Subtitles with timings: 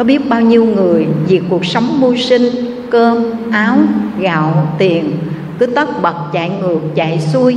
[0.00, 2.42] có biết bao nhiêu người vì cuộc sống mưu sinh,
[2.90, 3.76] cơm, áo,
[4.18, 5.12] gạo, tiền,
[5.58, 7.56] cứ tất bật chạy ngược, chạy xuôi,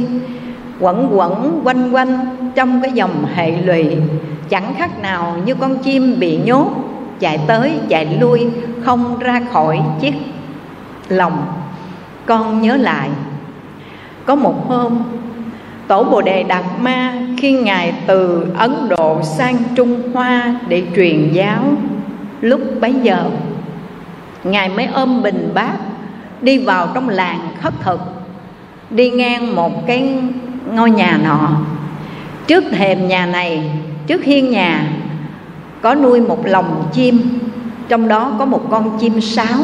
[0.79, 2.19] quẩn quẩn quanh quanh
[2.55, 3.85] trong cái dòng hệ lụy.
[4.49, 6.67] Chẳng khác nào như con chim bị nhốt,
[7.19, 8.47] chạy tới, chạy lui,
[8.81, 10.13] không ra khỏi chiếc
[11.09, 11.45] lòng.
[12.25, 13.09] Con nhớ lại,
[14.25, 14.97] có một hôm,
[15.87, 21.29] tổ bồ đề đạt ma khi ngài từ ấn độ sang trung hoa để truyền
[21.33, 21.63] giáo
[22.43, 23.25] lúc bấy giờ,
[24.43, 25.73] ngài mới ôm bình bát
[26.41, 27.99] đi vào trong làng khất thực,
[28.89, 30.15] đi ngang một cái
[30.73, 31.49] ngôi nhà nọ.
[32.47, 33.71] Trước thềm nhà này,
[34.07, 34.87] trước hiên nhà,
[35.81, 37.39] có nuôi một lồng chim,
[37.89, 39.59] trong đó có một con chim sáo.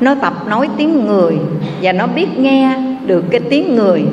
[0.00, 1.38] Nó tập nói tiếng người
[1.82, 4.04] và nó biết nghe được cái tiếng người.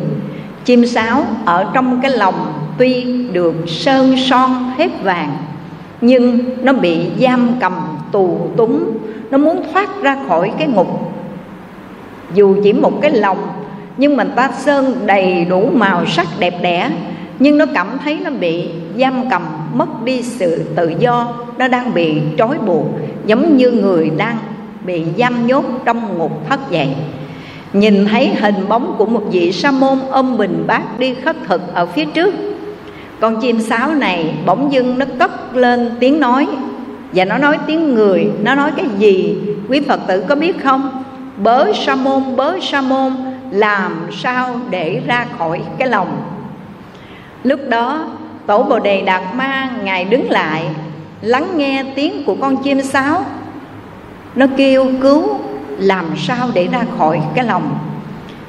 [0.66, 5.38] Chim sáo ở trong cái lồng tuy được sơn son hết vàng
[6.01, 7.73] nhưng nó bị giam cầm,
[8.11, 8.97] tù túng.
[9.31, 11.13] Nó muốn thoát ra khỏi cái ngục.
[12.33, 13.38] Dù chỉ một cái lòng,
[13.97, 16.89] nhưng mà ta sơn đầy đủ màu sắc đẹp đẽ,
[17.39, 19.41] nhưng nó cảm thấy nó bị giam cầm,
[19.73, 21.33] mất đi sự tự do.
[21.57, 22.85] Nó đang bị trói buộc,
[23.25, 24.38] giống như người đang
[24.85, 26.88] bị giam nhốt trong ngục thất vậy.
[27.73, 31.73] Nhìn thấy hình bóng của một vị sa môn ôm bình bát đi khất thực
[31.73, 32.35] ở phía trước
[33.19, 36.47] con chim sáo này bỗng dưng nó cất lên tiếng nói.
[37.13, 39.37] Và nó nói tiếng người, nó nói cái gì?
[39.69, 41.03] Quý phật tử có biết không?
[41.38, 43.13] Bớ sa môn, bớ sa môn,
[43.51, 46.21] làm sao để ra khỏi cái lòng?
[47.43, 48.07] Lúc đó,
[48.45, 50.63] tổ bồ đề đạt ma, ngài đứng lại,
[51.21, 53.25] lắng nghe tiếng của con chim sáo.
[54.35, 55.39] Nó kêu cứu,
[55.77, 57.77] làm sao để ra khỏi cái lòng?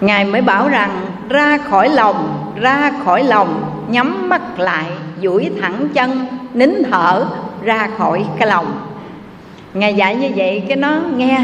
[0.01, 0.91] Ngài mới bảo rằng,
[1.29, 4.87] ra khỏi lòng, ra khỏi lòng nhắm mắt lại,
[5.23, 7.27] duỗi thẳng chân, nín thở,
[7.63, 8.81] ra khỏi cái lòng.
[9.75, 11.41] Ngài dạy như vậy, cái nó nghe,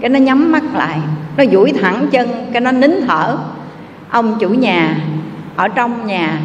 [0.00, 0.98] cái nó nhắm mắt lại,
[1.36, 3.36] nó duỗi thẳng chân, cái nó nín thở.
[4.10, 4.96] Ông chủ nhà,
[5.56, 6.38] ở trong nhà,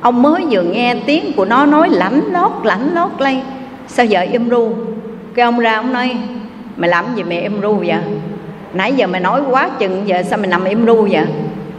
[0.00, 3.42] ông mới vừa nghe tiếng của nó nói lãnh lót lãnh lót lây.
[3.88, 4.72] Sao vợ im ru?
[5.34, 6.16] Cái ông ra ông nói,
[6.76, 7.98] mày làm gì mày im ru vậy?
[8.72, 11.26] Nãy giờ mày nói quá chừng, giờ sao mày nằm im ru vậy?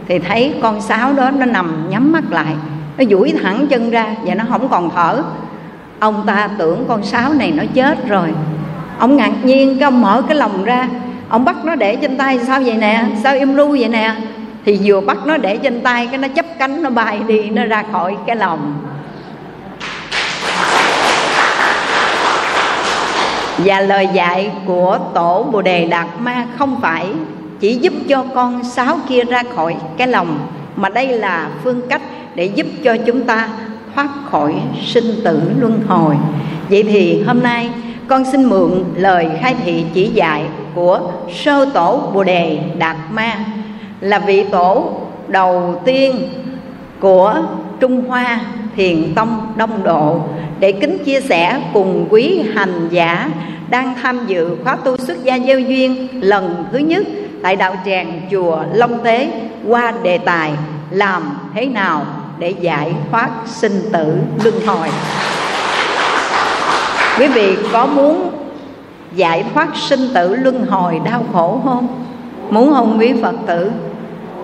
[0.08, 2.56] Thì thấy con sáo đó nó nằm nhắm mắt lại
[2.98, 5.24] nó duỗi thẳng chân ra và nó không còn thở.
[6.00, 8.34] Ông ta tưởng con sáo này nó chết rồi.
[9.00, 10.88] Ông ngạc nhiên cái ông mở cái lòng ra.
[11.30, 13.04] Ông bắt nó để trên tay sao vậy nè?
[13.24, 14.16] Sao im ru vậy nè?
[14.66, 17.66] Thì vừa bắt nó để trên tay cái nó chấp cánh, nó bay đi, nó
[17.66, 18.84] ra khỏi cái lòng.
[23.58, 27.06] Và lời dạy của tổ bồ đề đạt ma không phải
[27.60, 30.40] chỉ giúp cho con sáo kia ra khỏi cái lòng
[30.78, 32.02] mà đây là phương cách
[32.36, 33.50] để giúp cho chúng ta
[33.96, 34.56] thoát khỏi
[34.86, 36.16] sinh tử luân hồi.
[36.70, 37.70] Vậy thì hôm nay
[38.08, 40.44] con xin mượn lời khai thị chỉ dạy
[40.76, 43.36] của sơ tổ bồ đề đạt ma,
[44.02, 44.92] là vị tổ
[45.28, 46.30] đầu tiên
[47.00, 47.36] của
[47.80, 48.40] trung hoa
[48.76, 50.22] thiền tông đông độ,
[50.60, 53.30] để kính chia sẻ cùng quý hành giả
[53.70, 57.08] đang tham dự khóa tu xuất gia gieo duyên lần thứ nhất
[57.44, 59.32] tại đạo tràng chùa Long Tế,
[59.68, 60.52] qua đề tài
[60.90, 62.06] làm thế nào
[62.40, 64.88] để giải thoát sinh tử luân hồi.
[67.20, 68.30] Quý vị có muốn
[69.16, 71.88] giải thoát sinh tử luân hồi đau khổ không?
[72.50, 73.72] Muốn không quý Phật tử?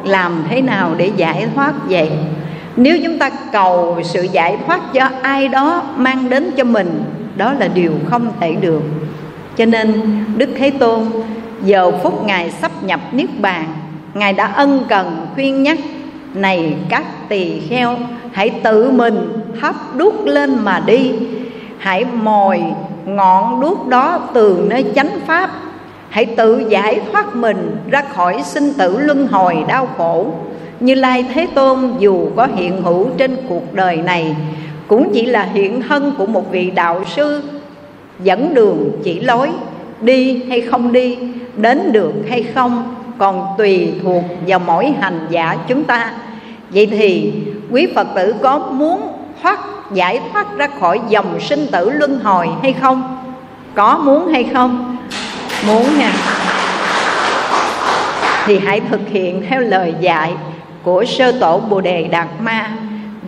[0.04, 2.12] Làm thế nào để giải thoát vậy?
[2.76, 7.04] Nếu chúng ta cầu sự giải thoát cho ai đó mang đến cho mình,
[7.36, 8.82] Đó là điều không thể được
[9.58, 11.04] Cho nên Đức Thế Tôn
[11.64, 13.66] Giờ phút Ngài sắp nhập Niết Bàn,
[14.14, 15.78] Ngài đã ân cần khuyên nhắc,
[16.34, 17.98] Này các tỳ kheo,
[18.32, 21.12] Hãy tự mình hấp đuốc lên mà đi.
[21.78, 22.64] Hãy mồi
[23.06, 25.50] ngọn đuốc đó từ nơi chánh pháp.
[26.10, 30.28] Hãy tự giải thoát mình ra khỏi sinh tử luân hồi đau khổ.
[30.80, 34.36] Như Lai Thế Tôn dù có hiện hữu trên cuộc đời này,
[34.88, 37.44] Cũng chỉ là hiện thân của một vị đạo sư
[38.24, 39.50] Dẫn đường chỉ lối.
[40.04, 41.18] Đi hay không đi,
[41.58, 46.12] đến được hay không Còn tùy thuộc vào mỗi hành giả chúng ta
[46.70, 47.34] Vậy thì
[47.72, 49.02] quý Phật tử có muốn
[49.42, 49.60] thoát
[49.94, 53.18] giải thoát ra khỏi dòng sinh tử luân hồi hay không?
[53.76, 54.98] Có muốn hay không?
[55.68, 56.12] Muốn nha
[58.46, 60.34] Thì hãy thực hiện theo lời dạy
[60.84, 62.78] của sơ tổ Bồ Đề Đạt Ma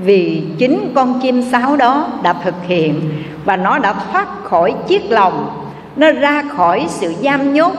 [0.03, 3.01] Vì chính con chim sáo đó đã thực hiện
[3.45, 5.64] Và nó đã thoát khỏi chiếc lòng
[5.95, 7.73] nó ra khỏi sự giam nhốt.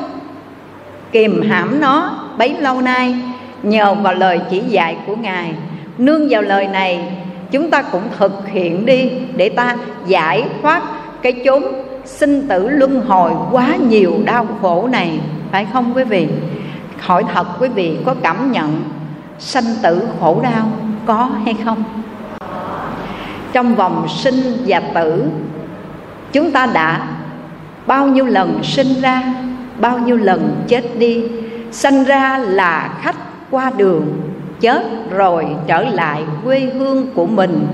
[1.13, 3.15] Kìm hãm nó bấy lâu nay,
[3.63, 5.55] Nhờ vào lời chỉ dạy của Ngài.
[5.99, 7.13] Nương vào lời này,
[7.51, 9.77] Chúng ta cũng thực hiện đi Để ta
[10.07, 10.83] giải thoát
[11.23, 11.63] cái chốn
[12.05, 15.21] sinh tử luân hồi quá nhiều đau khổ này.
[15.53, 16.29] Phải không quý vị?
[17.01, 18.85] Hỏi thật quý vị, có cảm nhận
[19.39, 20.69] sanh tử khổ đau
[21.07, 21.85] có hay không?
[23.53, 25.25] Trong vòng sinh và tử,
[26.33, 27.07] chúng ta đã
[27.87, 29.23] bao nhiêu lần sinh ra,
[29.81, 31.23] bao nhiêu lần chết đi.
[31.71, 33.17] Sanh ra là khách
[33.51, 34.07] qua đường,
[34.61, 37.67] chết rồi trở lại quê hương của mình.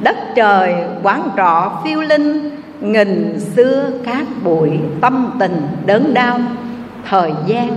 [0.00, 2.50] Đất trời quán trọ phiêu linh,
[2.80, 4.70] nghìn xưa cát bụi,
[5.00, 6.38] tâm tình đớn đau.
[7.08, 7.68] Thời gian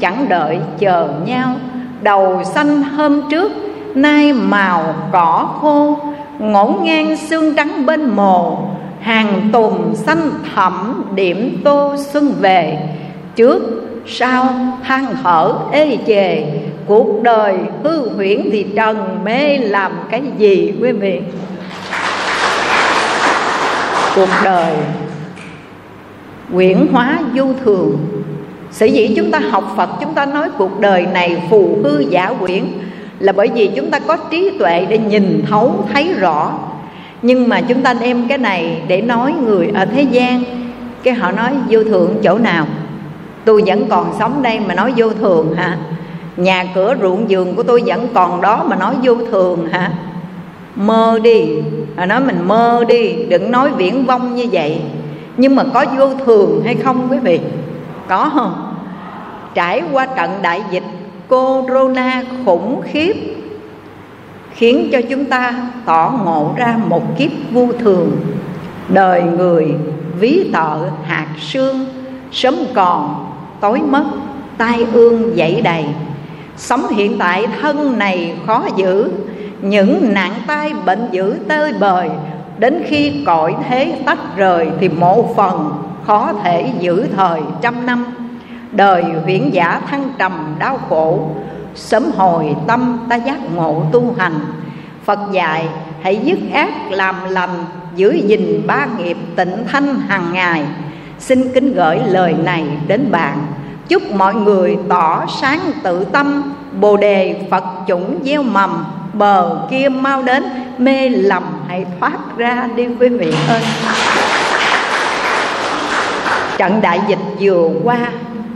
[0.00, 1.56] chẳng đợi chờ nhau,
[2.02, 3.52] đầu xanh hôm trước,
[3.94, 5.98] nay màu cỏ khô,
[6.38, 8.58] ngổn ngang xương trắng bên mồ
[9.00, 12.78] hàng tùng xanh thẳm điểm tô xuân về.
[13.36, 13.62] Trước
[14.06, 16.44] sau than thở ê chề,
[16.86, 17.54] cuộc đời
[17.84, 21.20] hư huyễn thì trần mê làm cái gì quý vị
[24.14, 24.76] cuộc đời
[26.52, 27.98] quyển hóa vô thường.
[28.70, 32.32] Sở dĩ chúng ta học phật, chúng ta nói cuộc đời này phù hư giả
[32.40, 32.64] quyển
[33.18, 36.52] là bởi vì chúng ta có trí tuệ để nhìn thấu, thấy rõ
[37.22, 40.42] nhưng mà chúng ta đem cái này để nói người ở thế gian.
[41.02, 42.66] Cái họ nói, vô thường chỗ nào?
[43.44, 45.78] Tôi vẫn còn sống đây mà nói vô thường hả?
[46.36, 49.90] Nhà cửa ruộng giường của tôi vẫn còn đó mà nói vô thường hả?
[50.76, 51.46] Mơ đi.
[51.96, 54.80] Họ nói mình mơ đi, đừng nói viễn vông như vậy.
[55.36, 57.40] Nhưng mà có vô thường hay không quý vị?
[58.08, 58.74] Có không?
[59.54, 60.84] Trải qua trận đại dịch,
[61.28, 63.14] corona khủng khiếp
[64.60, 65.54] khiến cho chúng ta
[65.84, 68.20] tỏ ngộ ra một kiếp vô thường.
[68.88, 69.74] Đời người,
[70.18, 71.86] ví tợ, hạt sương,
[72.32, 73.26] sớm còn,
[73.60, 74.04] tối mất,
[74.58, 75.84] tai ương dậy đầy.
[76.56, 79.10] Sống hiện tại thân này khó giữ,
[79.60, 82.10] những nạn tai bệnh dữ tơi bời.
[82.58, 85.72] Đến khi cõi thế tách rời thì một phần
[86.06, 88.06] khó thể giữ thời trăm năm.
[88.72, 91.28] Đời huyễn giả thăng trầm đau khổ
[91.80, 94.40] sớm hồi tâm ta giác ngộ tu hành.
[95.04, 95.68] Phật dạy,
[96.02, 97.64] hãy dứt ác làm lành,
[97.96, 100.64] giữ gìn ba nghiệp tịnh thanh hàng ngày.
[101.18, 103.46] Xin kính gửi lời này đến bạn.
[103.88, 109.88] Chúc mọi người tỏ sáng tự tâm, bồ đề phật chủng gieo mầm, bờ kia
[109.88, 110.44] mau đến,
[110.78, 113.62] mê lầm hãy thoát ra đi quý vị ơi.
[116.58, 117.98] Trận đại dịch vừa qua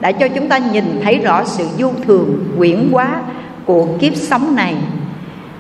[0.05, 3.21] đã cho chúng ta nhìn thấy rõ sự vô thường, quyển quá
[3.65, 4.75] của kiếp sống này.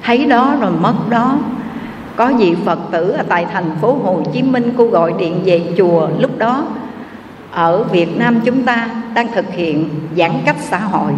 [0.02, 1.38] Thấy đó rồi mất đó.
[2.16, 5.62] Có vị phật tử ở tại thành phố hồ chí minh cô gọi điện về
[5.78, 6.08] chùa.
[6.18, 6.64] Lúc đó,
[7.50, 11.12] ở việt nam chúng ta đang thực hiện giãn cách xã hội.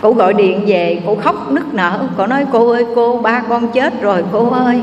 [0.00, 2.08] Cô gọi điện về, cô khóc nức nở.
[2.16, 4.82] Cô nói, cô ơi, cô, ba con chết rồi, cô ơi.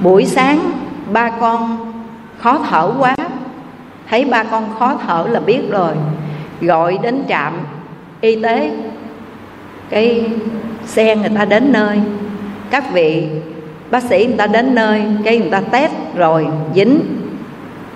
[0.00, 0.70] Buổi sáng,
[1.12, 1.92] ba con
[2.38, 3.14] khó thở quá
[4.10, 5.92] thấy ba con khó thở là biết rồi.
[6.60, 7.52] Gọi đến trạm
[8.20, 8.70] y tế.
[9.90, 10.24] Cái
[10.84, 11.98] xe người ta đến nơi.
[12.70, 13.28] Các vị
[13.90, 17.00] bác sĩ người ta đến nơi, cái người ta test rồi, dính.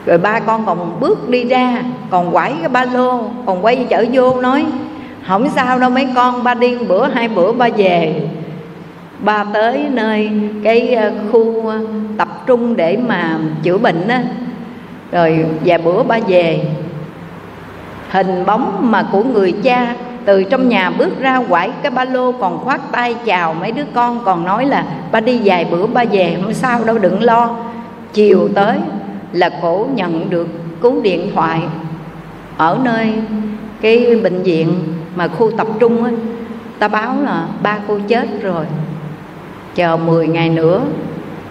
[0.06, 4.06] Rồi ba con còn bước đi ra, còn quải cái ba lô, còn quay chở
[4.12, 4.66] vô nói
[5.26, 8.28] không sao đâu mấy con, ba đi bữa, hai bữa ba về.
[9.19, 10.31] Ba tới nơi
[10.64, 11.81] cái ờ, khu ờ,
[12.19, 14.22] tập trung để mà chữa bệnh á
[15.14, 16.61] rồi vài bữa ba về,
[18.11, 19.94] hình bóng mà của người cha
[20.25, 23.85] từ trong nhà bước ra quải cái ba lô còn khoát tay chào mấy đứa
[23.94, 27.56] con, còn nói là, ba đi vài bữa ba về, không sao đâu, đừng lo.
[28.12, 28.78] Chiều tới
[29.33, 30.49] là cổ nhận được
[30.80, 31.61] cú điện thoại.
[32.56, 33.12] Ở nơi
[33.80, 34.75] cái bệnh viện
[35.16, 36.11] mà khu tập trung á,
[36.78, 38.64] ta báo là ba cô chết rồi.
[39.75, 40.80] Chờ 10 ngày nữa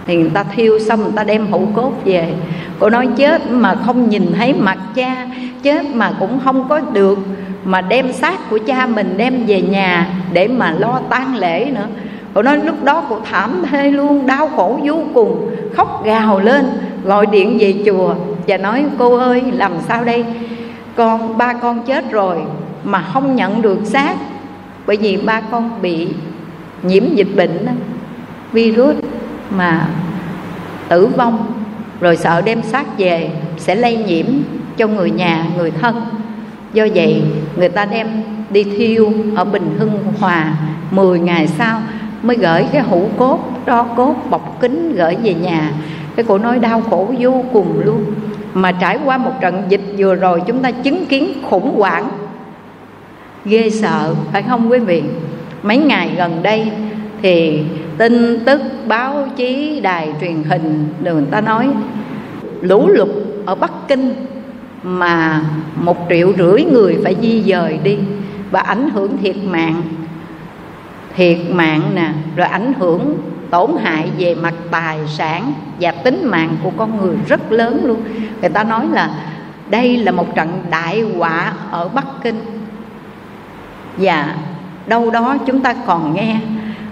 [0.06, 2.32] thì người ta thiêu xong, người ta đem hũ cốt về
[2.78, 5.26] cô nói chết mà không nhìn thấy mặt cha,
[5.62, 7.18] chết mà cũng không có được,
[7.64, 11.86] mà đem xác của cha mình đem về nhà để mà lo tang lễ nữa.
[12.34, 16.66] Cô nói lúc đó cô thảm thê luôn, đau khổ vô cùng, khóc gào lên,
[17.04, 18.14] gọi điện về chùa
[18.46, 20.24] và nói, cô ơi, làm sao đây?
[20.96, 22.36] Con, ba con chết rồi
[22.84, 24.14] mà không nhận được xác.
[24.86, 26.08] Bởi vì ba con bị
[26.82, 27.66] nhiễm dịch bệnh
[28.52, 28.96] virus
[29.50, 29.88] mà
[30.88, 31.46] tử vong
[32.04, 34.26] rồi sợ đem xác về sẽ lây nhiễm
[34.76, 36.04] cho người nhà, người thân.
[36.72, 37.22] Do vậy,
[37.56, 38.06] người ta đem
[38.50, 40.54] đi thiêu ở bình hưng hòa
[40.90, 41.80] 10 ngày sau
[42.22, 45.72] mới gửi cái hũ cốt đo cốt bọc kính gửi về nhà.
[46.16, 48.04] Cái cổ nói đau khổ vô cùng luôn.
[48.54, 52.08] Mà trải qua một trận dịch vừa rồi, chúng ta chứng kiến khủng hoảng,
[53.44, 55.02] ghê sợ, phải không quý vị?
[55.62, 56.70] Mấy ngày gần đây
[57.24, 57.64] thì
[57.98, 61.68] tin tức báo chí, đài truyền hình người ta nói,
[62.60, 63.08] lũ lụt
[63.46, 64.14] ở Bắc Kinh
[64.82, 65.40] mà
[65.76, 67.98] một triệu rưỡi người phải di dời đi
[68.50, 69.82] và ảnh hưởng thiệt mạng.
[71.16, 73.16] Thiệt mạng nè, rồi ảnh hưởng
[73.50, 78.00] tổn hại về mặt tài sản và tính mạng của con người rất lớn luôn.
[78.40, 79.10] Người ta nói là
[79.70, 82.40] đây là một trận đại họa ở bắc kinh.
[83.96, 84.36] Và
[84.86, 86.36] đâu đó chúng ta còn nghe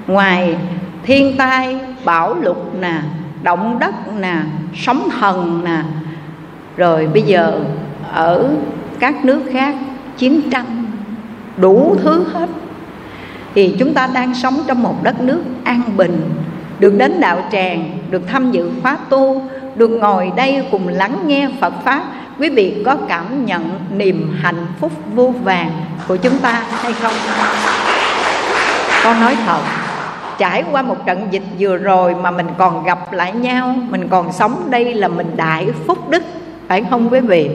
[0.06, 0.56] ngoài
[1.02, 3.00] thiên tai, bão lụt nè,
[3.42, 4.36] động đất nè,
[4.74, 5.82] sóng thần nè.
[6.76, 7.60] Rồi bây giờ
[8.12, 8.48] ở
[8.98, 9.74] các nước khác
[10.18, 10.86] chiến tranh
[11.56, 12.48] đủ thứ hết.
[13.54, 16.30] Thì chúng ta đang sống trong một đất nước an bình,
[16.78, 19.42] được đến đạo tràng, được tham dự khóa tu,
[19.76, 22.02] được ngồi đây cùng lắng nghe phật pháp.
[22.38, 25.70] Quý vị có cảm nhận niềm hạnh phúc vô vàng
[26.08, 27.14] của chúng ta hay không?
[29.04, 29.81] Con nói thật
[30.38, 34.32] trải qua một trận dịch vừa rồi mà mình còn gặp lại nhau, mình còn
[34.32, 36.22] sống đây là mình đại phúc đức,
[36.68, 37.50] phải không quý vị?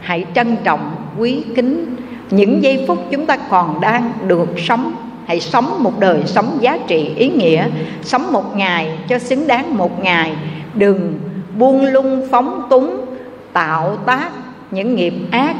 [0.00, 1.96] Hãy trân trọng, quý kính.
[2.30, 4.92] Những giây phút chúng ta còn đang được sống,
[5.26, 7.66] hãy sống một đời sống giá trị ý nghĩa,
[8.02, 10.32] sống một ngày cho xứng đáng một ngày.
[10.74, 11.20] Đừng
[11.58, 13.04] buông lung phóng túng,
[13.52, 14.30] tạo tác
[14.70, 15.56] những nghiệp ác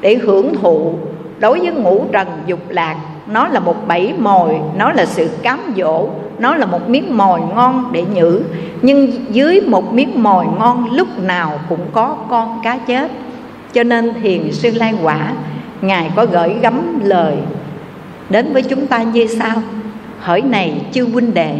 [0.00, 0.94] để hưởng thụ.
[1.38, 5.60] Đối với ngũ trần dục lạc nó là một bẫy mồi, nó là sự cám
[5.76, 8.42] dỗ, nó là một miếng mồi ngon để nhử.
[8.82, 13.10] Nhưng dưới một miếng mồi ngon lúc nào cũng có con cá chết.
[13.72, 15.32] Cho nên thiền sư lai quả,
[15.80, 17.36] ngài có gửi gắm lời
[18.30, 19.62] đến với chúng ta như sau.
[20.20, 21.54] Hỡi này chư huynh đệ,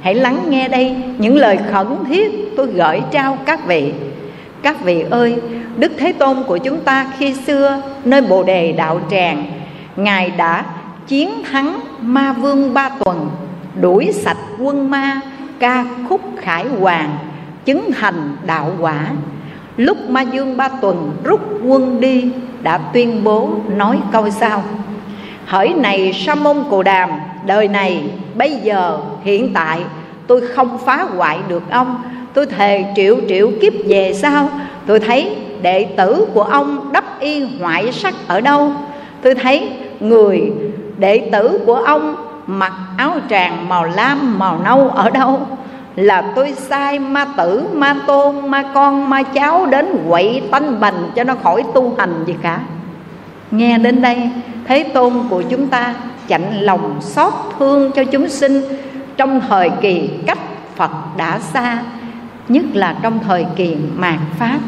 [0.00, 3.92] hãy lắng nghe đây những lời khẩn thiết tôi gửi trao các vị.
[4.62, 5.36] Các vị ơi,
[5.76, 9.44] đức thế tôn của chúng ta khi xưa nơi bồ đề đạo tràng,
[9.96, 10.64] ngài đã
[11.08, 13.30] chiến thắng ma vương ba tuần,
[13.80, 15.20] đuổi sạch quân ma,
[15.58, 17.18] ca khúc khải hoàng,
[17.64, 19.06] chứng hành đạo quả.
[19.76, 22.30] Lúc ma dương ba tuần rút quân đi,
[22.62, 24.62] đã tuyên bố nói câu sau.
[25.46, 27.10] Hỡi này sa môn cồ đàm,
[27.46, 29.80] đời này, bây giờ, hiện tại,
[30.26, 32.02] tôi không phá hoại được ông.
[32.34, 34.48] Tôi thề triệu triệu kiếp về sau,
[34.86, 38.72] tôi thấy đệ tử của ông đắp y hoại sắc ở đâu?
[39.22, 39.68] Tôi thấy
[40.00, 40.52] người
[40.98, 42.14] đệ tử của ông
[42.46, 45.46] mặc áo tràng màu lam màu nâu ở đâu?
[45.96, 51.10] Là tôi sai ma tử, ma tôn, ma con, ma cháu đến quậy tanh bành
[51.14, 52.60] cho nó khỏi tu hành gì cả.
[53.50, 54.30] Nghe đến đây,
[54.64, 55.94] thế tôn của chúng ta
[56.28, 58.62] chạnh lòng xót thương cho chúng sinh
[59.16, 60.38] trong thời kỳ cách
[60.76, 61.82] phật đã xa,
[62.48, 64.58] nhất là trong thời kỳ mạt pháp.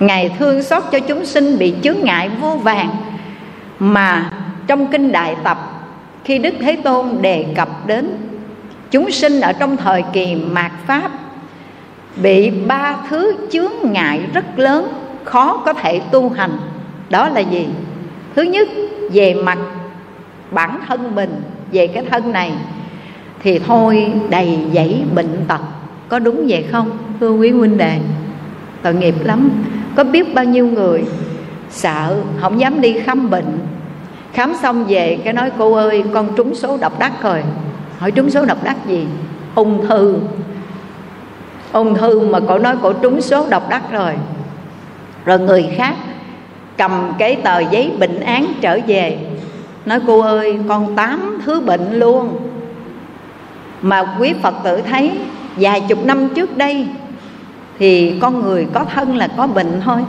[0.00, 2.88] Ngài thương xót cho chúng sinh bị chướng ngại vô vàng,
[3.78, 4.30] mà
[4.66, 5.58] trong kinh đại tập
[6.24, 8.10] khi đức thế tôn đề cập đến
[8.90, 11.10] chúng sinh ở trong thời kỳ mạt pháp,
[12.22, 14.88] bị ba thứ chướng ngại rất lớn,
[15.24, 16.50] khó có thể tu hành.
[17.10, 17.68] Đó là gì?
[18.36, 18.68] Thứ nhất,
[19.12, 19.58] về mặt
[20.50, 22.52] bản thân mình, về cái thân này,
[23.42, 25.60] thì thôi, đầy dẫy bệnh tật.
[26.08, 26.90] Có đúng vậy không,
[27.20, 27.98] thưa quý huynh đệ?
[28.82, 29.50] Tội nghiệp lắm.
[29.96, 31.04] Có biết bao nhiêu người
[31.70, 33.58] sợ không dám đi khám bệnh
[34.32, 37.42] khám xong về cái nói, cô ơi, con trúng số độc đắc rồi.
[37.98, 39.06] Hỏi, trúng số độc đắc gì?
[39.54, 40.18] Ung thư.
[41.72, 44.12] Ung thư mà cổ nói cổ trúng số độc đắc rồi.
[45.24, 45.94] Rồi người khác
[46.76, 49.18] cầm cái tờ giấy bệnh án trở về,
[49.86, 52.36] nói, cô ơi, con tám thứ bệnh luôn.
[53.82, 55.10] Mà quý phật tử thấy
[55.56, 56.86] vài chục năm trước đây
[57.78, 60.00] thì con người có thân là có bệnh thôi.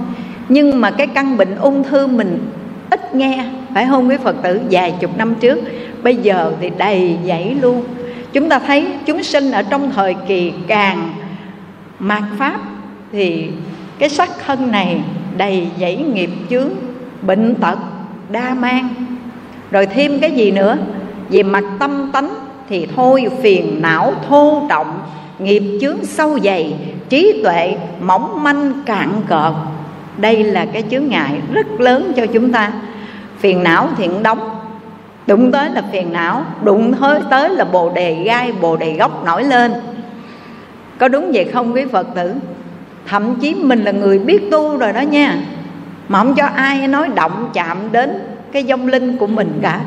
[0.50, 2.51] Nhưng mà cái căn bệnh ung thư mình
[2.90, 5.60] ít nghe phải không quý phật tử vài chục năm trước,
[6.04, 7.84] bây giờ thì đầy dãy luôn.
[8.34, 11.13] Chúng ta thấy chúng sinh ở trong thời kỳ càng
[12.00, 12.60] mạt pháp
[13.12, 13.50] thì
[14.00, 15.01] cái sắc thân này
[15.38, 16.70] đầy dãy nghiệp chướng,
[17.22, 17.78] bệnh tật,
[18.30, 18.90] đa mang.
[19.72, 20.78] Rồi thêm cái gì nữa?
[21.30, 22.30] Về mặt tâm tánh
[22.70, 25.00] thì thôi phiền não thô trọng,
[25.40, 26.74] nghiệp chướng sâu dày,
[27.10, 29.54] trí tuệ mỏng manh cạn cợt.
[30.18, 32.72] Đây là cái chướng ngại rất lớn cho chúng ta
[33.41, 34.50] phiền não thiện đóng.
[35.27, 39.25] Đụng tới là phiền não, đụng tới tới là bồ đề gai, bồ đề gốc
[39.25, 39.74] nổi lên.
[41.00, 42.33] Có đúng vậy không quý phật tử?
[43.07, 45.36] Thậm chí mình là người biết tu rồi đó nha.
[46.07, 48.19] Mà không cho ai nói động chạm đến
[48.51, 49.79] cái dông linh của mình cả.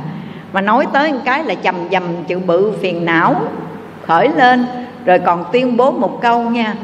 [0.53, 3.41] Mà nói tới một cái là chầm dầm chữ bự phiền não
[4.07, 4.67] khởi lên.
[5.05, 6.75] Rồi còn tuyên bố một câu nha.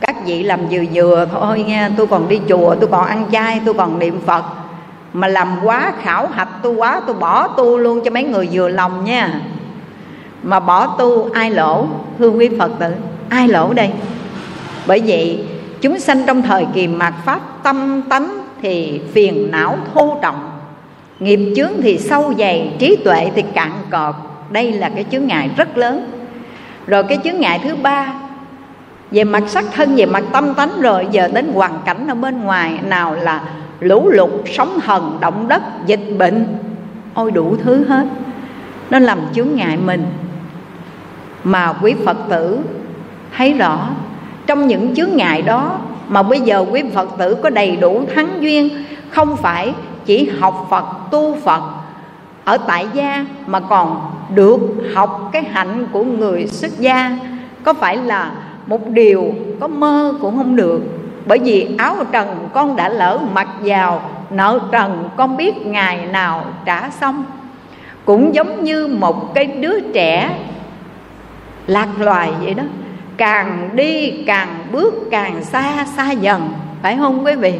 [0.00, 1.90] Các vị làm vừa vừa thôi nha.
[1.96, 4.44] Tôi còn đi chùa, tôi còn ăn chay, tôi còn niệm phật
[5.12, 8.68] mà làm quá khảo hạch tu quá, tôi bỏ tu luôn cho mấy người vừa
[8.68, 9.40] lòng nha.
[10.42, 11.86] Mà bỏ tu, ai lỗ?
[12.18, 12.92] Thưa quý phật tử,
[13.28, 13.90] ai lỗ đây?
[14.86, 15.46] Bởi vậy,
[15.80, 20.50] chúng sanh trong thời kỳ mạt pháp tâm tánh thì phiền não thô trọng.
[21.20, 24.14] Nghiệp chướng thì sâu dày, trí tuệ thì cạn cọt.
[24.50, 26.10] Đây là cái chướng ngại rất lớn.
[26.86, 28.12] Rồi cái chướng ngại thứ ba,
[29.10, 32.40] về mặt sắc thân, về mặt tâm tánh, rồi giờ đến hoàn cảnh ở bên
[32.40, 33.40] ngoài, nào là
[33.80, 36.46] lũ lụt, sóng thần động đất, dịch bệnh.
[37.14, 38.06] Ôi, đủ thứ hết.
[38.90, 40.06] Nó làm chướng ngại mình.
[41.44, 42.58] Mà quý phật tử
[43.36, 43.88] thấy rõ,
[44.46, 48.28] trong những chướng ngại đó mà bây giờ quý phật tử có đầy đủ thắng
[48.40, 49.74] duyên, không phải
[50.06, 51.62] chỉ học phật, tu phật
[52.44, 54.00] ở tại gia mà còn
[54.34, 54.60] được
[54.94, 57.18] học cái hạnh của người xuất gia.
[57.64, 58.32] Có phải là
[58.66, 60.82] một điều có mơ cũng không được
[61.26, 66.44] bởi vì áo trần con đã lỡ mặc vào, nợ trần con biết ngày nào
[66.64, 67.24] trả xong.
[68.04, 70.30] Cũng giống như một cái đứa trẻ
[71.66, 72.62] lạc loài vậy đó.
[73.16, 76.48] Càng đi càng bước càng xa xa dần,
[76.82, 77.54] phải không quý vị?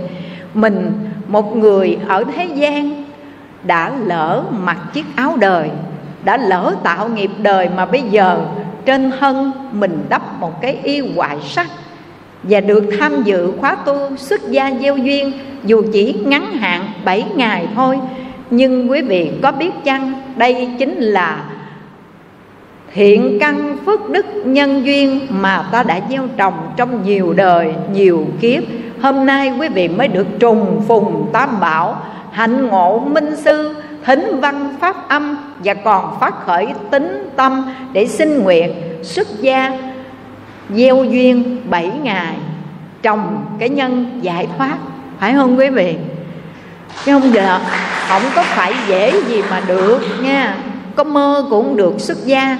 [0.54, 3.04] Mình, một người ở thế gian
[3.62, 5.70] đã lỡ mặc chiếc áo đời,
[6.24, 8.40] đã lỡ tạo nghiệp đời mà bây giờ
[8.84, 11.68] trên thân mình đắp một cái y hoại sắc
[12.42, 15.32] và được tham dự khóa tu xuất gia gieo duyên,
[15.64, 17.98] dù chỉ ngắn hạn 7 ngày thôi.
[18.50, 21.44] Nhưng quý vị có biết chăng, đây chính là
[22.94, 28.26] thiện căn phước đức nhân duyên mà ta đã gieo trồng trong nhiều đời, nhiều
[28.40, 28.62] kiếp.
[29.00, 34.40] Hôm nay quý vị mới được trùng phùng tam bảo, hạnh ngộ minh sư, thính
[34.40, 39.89] văn pháp âm và còn phát khởi tính tâm để xin nguyện xuất gia
[40.74, 42.34] gieo duyên bảy ngày,
[43.02, 44.76] trồng cái nhân giải thoát.
[45.20, 45.96] Phải không quý vị?
[47.04, 47.58] Chứ không giờ
[48.08, 50.56] không có phải dễ gì mà được nha.
[50.96, 52.58] Có mơ cũng được xuất gia.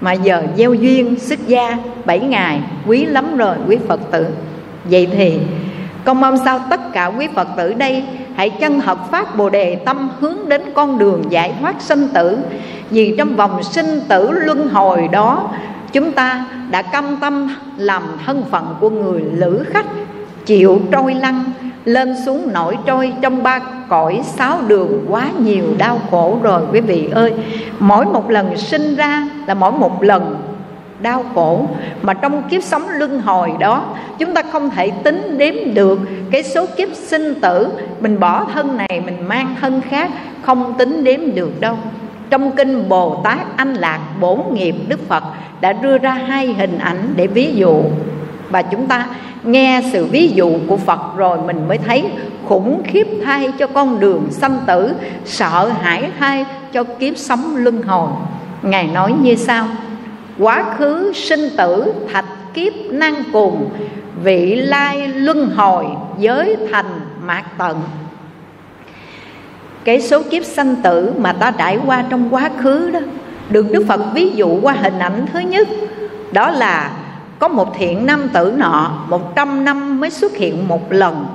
[0.00, 4.26] Mà giờ gieo duyên, xuất gia bảy ngày, quý lắm rồi, quý phật tử.
[4.84, 5.38] Vậy thì,
[6.04, 9.74] con mong sao tất cả quý phật tử đây hãy chân hợp pháp bồ đề
[9.74, 12.38] tâm hướng đến con đường giải thoát sinh tử.
[12.90, 15.50] Vì trong vòng sinh tử luân hồi đó
[15.92, 19.86] chúng ta đã cam tâm làm thân phận của người lữ khách,
[20.46, 21.44] chịu trôi lăn,
[21.84, 26.62] lên xuống nổi trôi trong ba cõi sáu đường quá nhiều đau khổ rồi.
[26.72, 27.32] Quý vị ơi,
[27.78, 30.36] mỗi một lần sinh ra là mỗi một lần
[31.00, 31.66] đau khổ,
[32.02, 33.84] mà trong kiếp sống luân hồi đó,
[34.18, 35.98] chúng ta không thể tính đếm được
[36.30, 37.68] cái số kiếp sinh tử.
[38.00, 40.10] Mình bỏ thân này, mình mang thân khác,
[40.42, 41.76] không tính đếm được đâu
[42.30, 45.24] trong kinh Bồ Tát Anh Lạc Bổn Nghiệp Đức Phật
[45.60, 47.82] đã đưa ra hai hình ảnh để ví dụ.
[48.50, 49.06] Và chúng ta
[49.44, 52.04] nghe sự ví dụ của Phật rồi mình mới thấy
[52.48, 57.82] khủng khiếp thay cho con đường sanh tử, sợ hãi thay cho kiếp sống luân
[57.82, 58.08] hồi.
[58.62, 59.66] Ngài nói như sau,
[60.38, 63.70] quá khứ sinh tử thạch kiếp năng cùng
[64.24, 65.86] vị lai luân hồi
[66.18, 67.80] giới thành mạc tận
[69.88, 73.00] cái số kiếp sanh tử mà ta trải qua trong quá khứ đó,
[73.48, 75.68] được Đức Phật ví dụ qua hình ảnh thứ nhất,
[76.32, 76.90] đó là
[77.38, 81.26] có một thiện nam tử nọ một trăm năm mới xuất hiện một lần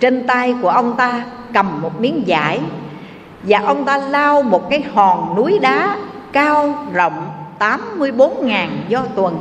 [0.00, 2.60] trên tay của ông ta, cầm một miếng vải,
[3.42, 5.96] và ông ta lao một cái hòn núi đá
[6.32, 7.26] cao rộng
[7.58, 9.38] 84.000 do tuần.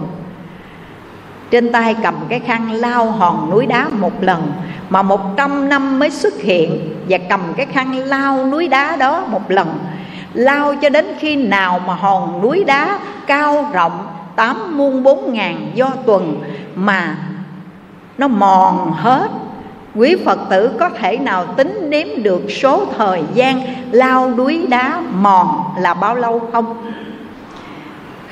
[1.53, 4.51] Trên tay cầm cái khăn lao hòn núi đá một lần
[4.89, 9.51] Mà 100 năm mới xuất hiện Và cầm cái khăn lao núi đá đó một
[9.51, 9.67] lần
[10.33, 15.71] Lao cho đến khi nào mà hòn núi đá cao rộng tám muôn bốn ngàn
[15.73, 16.41] do tuần
[16.75, 17.15] Mà
[18.17, 19.27] nó mòn hết,
[19.95, 23.61] Quý Phật tử có thể nào tính đếm được số thời gian
[23.91, 26.75] lao núi đá mòn là bao lâu không?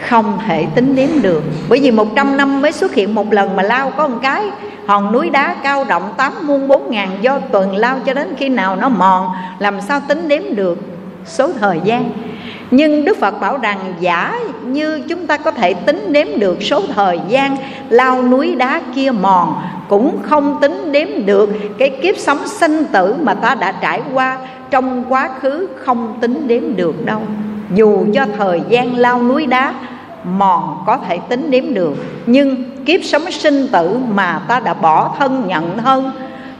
[0.01, 1.43] Không thể tính đếm được.
[1.69, 4.43] Bởi vì 100 năm mới xuất hiện một lần mà lao có một cái,
[4.87, 8.49] hòn núi đá cao rộng tám muôn bốn ngàn do tuần lao cho đến khi
[8.49, 10.79] nào nó mòn, làm sao tính đếm được
[11.25, 12.11] số thời gian.
[12.71, 16.81] Nhưng Đức Phật bảo rằng, giả như chúng ta có thể tính đếm được số
[16.95, 17.57] thời gian
[17.89, 23.15] lao núi đá kia mòn, cũng không tính đếm được cái kiếp sống sinh tử
[23.21, 24.37] mà ta đã trải qua
[24.69, 27.21] trong quá khứ không tính đếm được đâu
[27.75, 29.73] dù cho thời gian lao núi đá,
[30.23, 31.95] mòn có thể tính đếm được.
[32.25, 36.11] Nhưng kiếp sống sinh tử mà ta đã bỏ thân nhận thân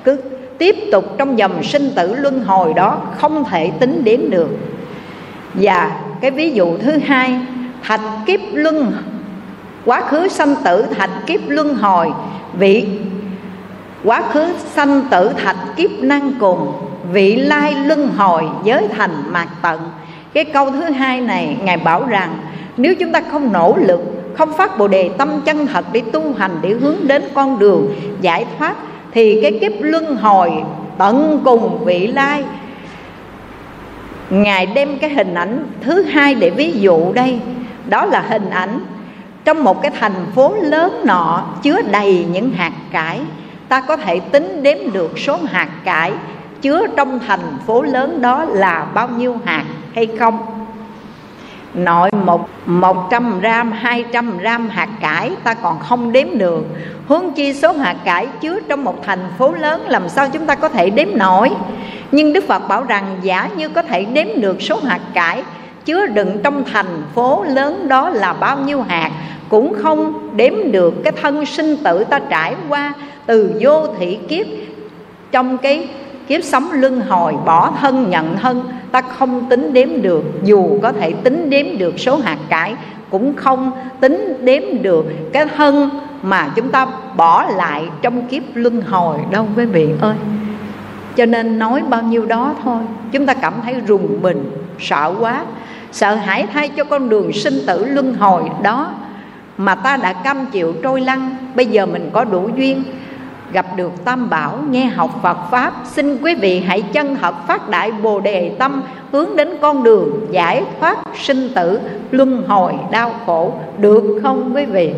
[0.03, 0.17] cứ
[0.57, 4.57] tiếp tục trong dòng sinh tử luân hồi đó không thể tính đếm được.
[5.53, 7.39] Và cái ví dụ thứ hai,
[7.83, 8.93] thạch kiếp luân,
[9.85, 12.11] quá khứ sanh tử thạch kiếp luân hồi.
[12.53, 12.87] Vị
[14.03, 16.71] quá khứ sanh tử thạch kiếp năng cùng,
[17.11, 19.79] vị lai luân hồi giới thành mạc tận
[20.33, 22.37] cái câu thứ hai này, ngài bảo rằng,
[22.77, 24.01] nếu chúng ta không nỗ lực,
[24.37, 27.95] không phát bồ đề tâm chân thật để tu hành, để hướng đến con đường
[28.21, 28.75] giải thoát,
[29.11, 30.51] thì cái kiếp luân hồi
[30.97, 32.43] tận cùng vị lai,
[34.29, 37.39] ngài đem cái hình ảnh thứ hai để ví dụ đây.
[37.89, 38.79] Đó là hình ảnh
[39.45, 43.19] trong một cái thành phố lớn nọ chứa đầy những hạt cải.
[43.69, 46.11] Ta có thể tính đếm được số hạt cải
[46.61, 50.39] chứa trong thành phố lớn đó là bao nhiêu hạt hay không?
[51.73, 56.65] Nội một một trăm gram, hai trăm gram hạt cải ta còn không đếm được.
[57.07, 60.55] Huống chi số hạt cải chứa trong một thành phố lớn làm sao chúng ta
[60.55, 61.51] có thể đếm nổi?
[62.11, 65.43] Nhưng đức phật bảo rằng giả như có thể đếm được số hạt cải
[65.85, 69.11] chứa đựng trong thành phố lớn đó là bao nhiêu hạt,
[69.49, 72.93] cũng không đếm được cái thân sinh tử ta trải qua
[73.25, 74.45] từ vô thị kiếp
[75.31, 75.87] trong cái
[76.27, 80.23] kiếp sống luân hồi bỏ thân nhận thân, ta không tính đếm được.
[80.43, 82.75] Dù có thể tính đếm được số hạt cải,
[83.09, 85.89] cũng không tính đếm được cái thân
[86.21, 90.15] mà chúng ta bỏ lại trong kiếp luân hồi đâu, quý vị ơi.
[91.15, 92.79] Cho nên nói bao nhiêu đó thôi,
[93.11, 95.45] chúng ta cảm thấy rùng mình, sợ quá.
[95.91, 98.91] Sợ hãi thay cho con đường sinh tử luân hồi đó
[99.57, 101.35] mà ta đã cam chịu trôi lăn.
[101.55, 102.83] Bây giờ mình có đủ duyên
[103.53, 107.69] gặp được tam bảo, nghe học Phật pháp, xin quý vị hãy chân thật phát
[107.69, 111.79] đại bồ đề tâm, hướng đến con đường giải thoát sinh tử,
[112.11, 113.53] luân hồi đau khổ.
[113.77, 114.93] Được không quý vị?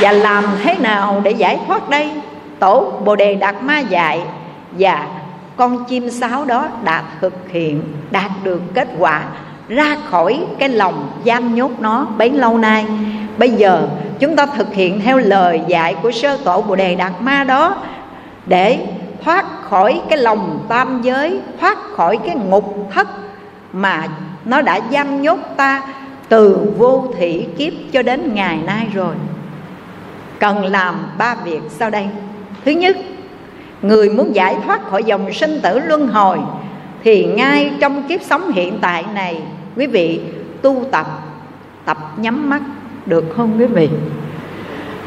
[0.00, 2.10] Và làm thế nào để giải thoát đây?
[2.58, 4.20] Tổ bồ đề đạt ma dạy
[4.78, 5.06] và
[5.56, 9.22] con chim sáo đó đã thực hiện, đạt được kết quả.
[9.68, 12.86] Ra khỏi cái lòng giam nhốt nó bấy lâu nay.
[13.38, 13.88] Bây giờ
[14.20, 17.76] chúng ta thực hiện theo lời dạy của sơ tổ bồ đề đạt ma đó,
[18.46, 18.86] để
[19.24, 23.08] thoát khỏi cái lòng tam giới, thoát khỏi cái ngục thất
[23.72, 24.06] mà
[24.44, 25.82] nó đã giam nhốt ta
[26.28, 29.14] từ vô thủy kiếp cho đến ngày nay rồi.
[30.38, 32.06] Cần làm ba việc sau đây.
[32.64, 32.96] Thứ nhất,
[33.82, 36.38] người muốn giải thoát khỏi dòng sinh tử luân hồi
[37.04, 39.42] thì ngay trong kiếp sống hiện tại này,
[39.76, 40.20] quý vị
[40.62, 41.06] tu tập
[41.84, 42.60] tập nhắm mắt
[43.08, 43.88] được không quý vị?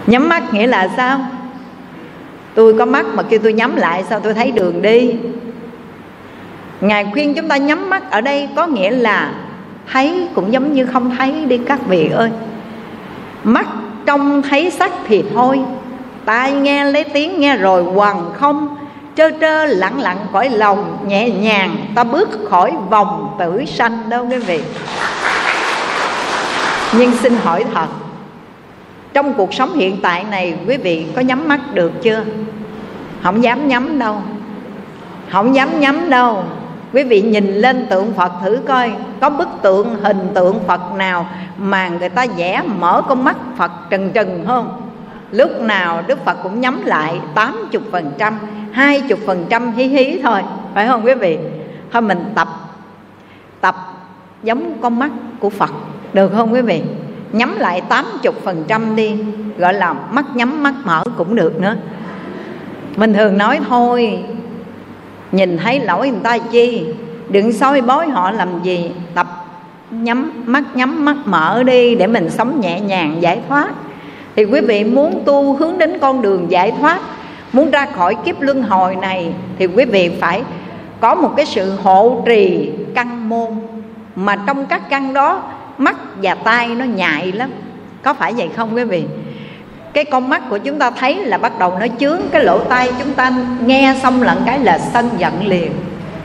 [0.08, 1.20] Nhắm mắt nghĩa là sao?
[2.56, 5.16] Tôi có mắt mà kêu tôi nhắm lại, sao tôi thấy đường đi?
[6.82, 9.34] Ngài khuyên chúng ta nhắm mắt ở đây có nghĩa là
[9.92, 12.30] thấy cũng giống như không thấy đi các vị ơi.
[13.44, 13.68] Mắt
[14.06, 15.60] trông thấy sắc thì thôi.
[16.26, 18.76] Tai nghe lấy tiếng nghe rồi, hoàng không,
[19.16, 24.28] trơ trơ lặng lặng khỏi lòng nhẹ nhàng, ta bước khỏi vòng tử sanh đâu
[24.30, 24.62] quý vị
[26.98, 27.88] nhưng xin hỏi thật,
[29.14, 32.24] trong cuộc sống hiện tại này, quý vị có nhắm mắt được chưa?
[33.24, 34.22] Không dám nhắm đâu.
[35.32, 36.44] Không dám nhắm đâu.
[36.94, 41.30] Quý vị nhìn lên tượng phật thử coi, có bức tượng, hình tượng phật nào
[41.58, 44.82] mà người ta vẽ mở con mắt phật trần trần không?
[45.32, 48.40] Lúc nào đức phật cũng nhắm lại 80 phần trăm,
[48.72, 50.42] hai chục phần trăm hí hí thôi,
[50.74, 51.38] phải không quý vị?
[51.92, 52.48] Thôi mình tập
[53.62, 53.76] tập
[54.44, 55.72] giống con mắt của phật
[56.14, 56.82] được không quý vị?
[57.32, 59.16] Nhắm lại tám chục phần trăm đi.
[59.58, 61.76] Gọi là mắt nhắm, mắt mở cũng được nữa.
[62.96, 64.20] Mình thường nói thôi.
[65.32, 66.86] Nhìn thấy lỗi người ta chi?
[67.30, 68.92] Đừng soi bói họ làm gì.
[69.14, 69.28] Tập
[69.92, 73.70] nhắm, mắt nhắm, mắt mở đi để mình sống nhẹ nhàng, giải thoát.
[74.36, 77.00] Thì quý vị muốn tu hướng đến con đường giải thoát,
[77.54, 80.44] muốn ra khỏi kiếp luân hồi này, thì quý vị phải
[81.00, 83.50] có một cái sự hộ trì căn môn.
[84.16, 85.44] Mà trong các căn đó
[85.84, 87.50] mắt và tai nó nhạy lắm.
[88.04, 89.04] Có phải vậy không quý vị?
[89.94, 92.92] Cái con mắt của chúng ta thấy là bắt đầu nó chướng cái lỗ tai
[93.00, 93.32] chúng ta
[93.66, 95.72] nghe xong lận cái là sân giận liền.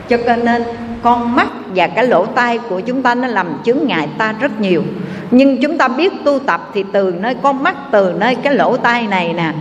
[0.09, 0.63] Cho nên
[1.03, 4.59] con mắt và cái lỗ tai của chúng ta nó làm chướng ngại ta rất
[4.59, 4.83] nhiều.
[5.31, 8.77] Nhưng chúng ta biết tu tập thì từ nơi con mắt, từ nơi cái lỗ
[8.77, 9.53] tai này nè,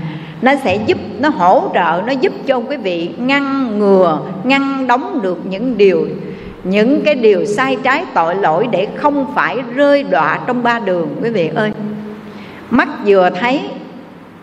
[0.42, 5.22] nó sẽ giúp, nó hỗ trợ, nó giúp cho quý vị ngăn ngừa, ngăn đóng
[5.22, 6.08] được những điều
[6.70, 11.08] những cái điều sai trái tội lỗi để không phải rơi đọa trong ba đường,
[11.22, 11.70] quý vị ơi.
[12.70, 13.60] Mắt vừa thấy,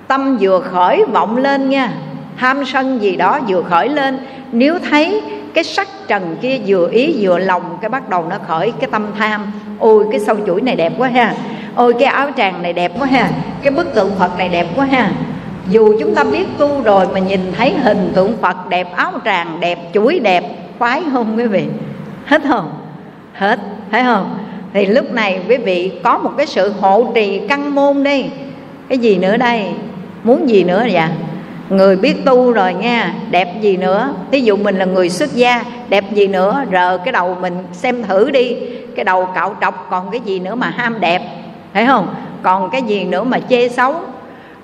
[0.08, 1.94] tâm vừa khởi vọng lên nha.
[2.38, 4.18] Tham sân gì đó vừa khởi lên.
[4.52, 5.22] Nếu thấy
[5.54, 9.08] cái sắc trần kia vừa ý vừa lòng, cái bắt đầu nó khởi cái tâm
[9.20, 9.52] tham.
[9.80, 11.34] Ôi, cái sâu chuỗi này đẹp quá ha.
[11.76, 13.30] Ôi, cái áo tràng này đẹp quá ha.
[13.62, 15.12] Cái bức tượng phật này đẹp quá ha.
[15.70, 19.58] Dù chúng ta biết tu rồi mà nhìn thấy hình tượng phật đẹp, áo tràng
[19.60, 20.44] đẹp, chuỗi đẹp
[20.80, 21.64] khoái không, quý vị?
[22.26, 22.70] Hết không?
[23.34, 23.60] Hết
[23.92, 24.38] thấy không?
[24.74, 28.26] Thì lúc này quý vị có một cái sự hộ trì căn môn đi.
[28.90, 29.66] Cái gì nữa đây?
[30.24, 31.10] Muốn gì nữa vậy?
[31.70, 34.14] Người biết tu rồi nha, đẹp gì nữa?
[34.32, 36.64] Thí dụ mình là người xuất gia, đẹp gì nữa?
[36.72, 38.56] Rờ cái đầu mình xem thử đi.
[38.96, 41.22] Cái đầu cạo trọc còn cái gì nữa mà ham đẹp?
[41.74, 42.16] Thấy không?
[42.42, 43.96] Còn cái gì nữa mà chê xấu?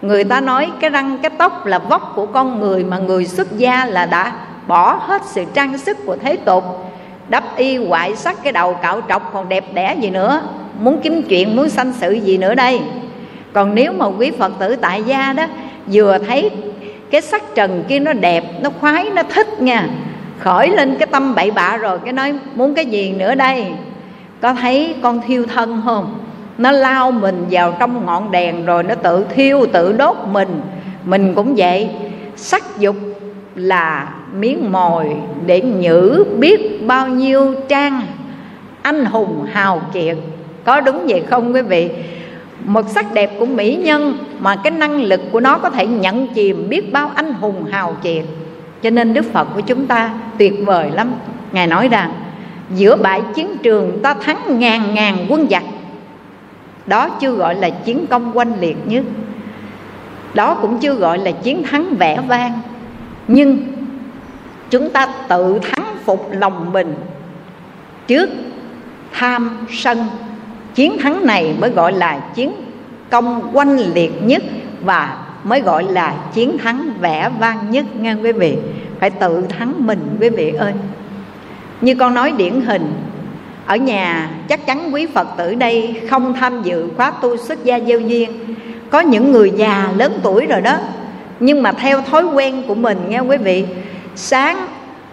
[0.01, 3.57] Người ta nói cái răng, cái tóc là vóc của con người mà người xuất
[3.57, 4.31] gia là đã
[4.67, 6.88] bỏ hết sự trang sức của thế tục
[7.29, 10.41] đắp y hoại sắc cái đầu cạo trọc còn đẹp đẽ gì nữa.
[10.79, 12.81] Muốn kiếm chuyện, muốn sanh sự gì nữa đây?
[13.53, 15.45] Còn nếu mà quý phật tử tại gia đó,
[15.91, 16.51] vừa thấy
[17.11, 19.87] cái sắc trần kia nó đẹp, nó khoái, nó thích nha.
[20.39, 23.65] Khởi lên cái tâm bậy bạ rồi cái nói, muốn cái gì nữa đây?
[24.41, 26.19] Có thấy con thiêu thân không?
[26.57, 30.61] Nó lao mình vào trong ngọn đèn rồi nó tự thiêu, tự đốt mình.
[31.03, 31.89] Mình cũng vậy.
[32.35, 32.95] Sắc dục
[33.55, 35.15] là miếng mồi
[35.45, 38.01] để nhử biết bao nhiêu trang
[38.81, 40.17] anh hùng hào kiệt.
[40.63, 41.89] Có đúng vậy không quý vị?
[42.65, 46.27] Một sắc đẹp của mỹ nhân mà cái năng lực của nó có thể nhận
[46.27, 48.25] chìm biết bao anh hùng hào kiệt.
[48.81, 51.11] Cho nên đức phật của chúng ta tuyệt vời lắm.
[51.51, 52.13] Ngài nói rằng,
[52.75, 55.63] giữa bãi chiến trường ta thắng ngàn ngàn quân giặc.
[56.85, 59.03] Đó chưa gọi là chiến công oanh liệt nhất.
[60.33, 62.59] Đó cũng chưa gọi là chiến thắng vẻ vang.
[63.27, 63.57] Nhưng
[64.69, 66.95] chúng ta tự thắng phục lòng mình
[68.07, 68.29] trước
[69.13, 70.05] tham sân.
[70.75, 72.51] Chiến thắng này mới gọi là chiến
[73.09, 74.43] công oanh liệt nhất
[74.81, 78.57] và mới gọi là chiến thắng vẻ vang nhất, nghe quý vị?
[78.99, 80.73] Phải tự thắng mình, quý vị ơi.
[81.81, 82.93] Như con nói điển hình,
[83.65, 87.79] ở nhà chắc chắn quý phật tử đây không tham dự khóa tu xuất gia
[87.79, 88.31] gieo duyên.
[88.89, 90.77] Có những người già lớn tuổi rồi đó,
[91.39, 93.65] nhưng mà theo thói quen của mình, nghe quý vị?
[94.19, 94.67] Sáng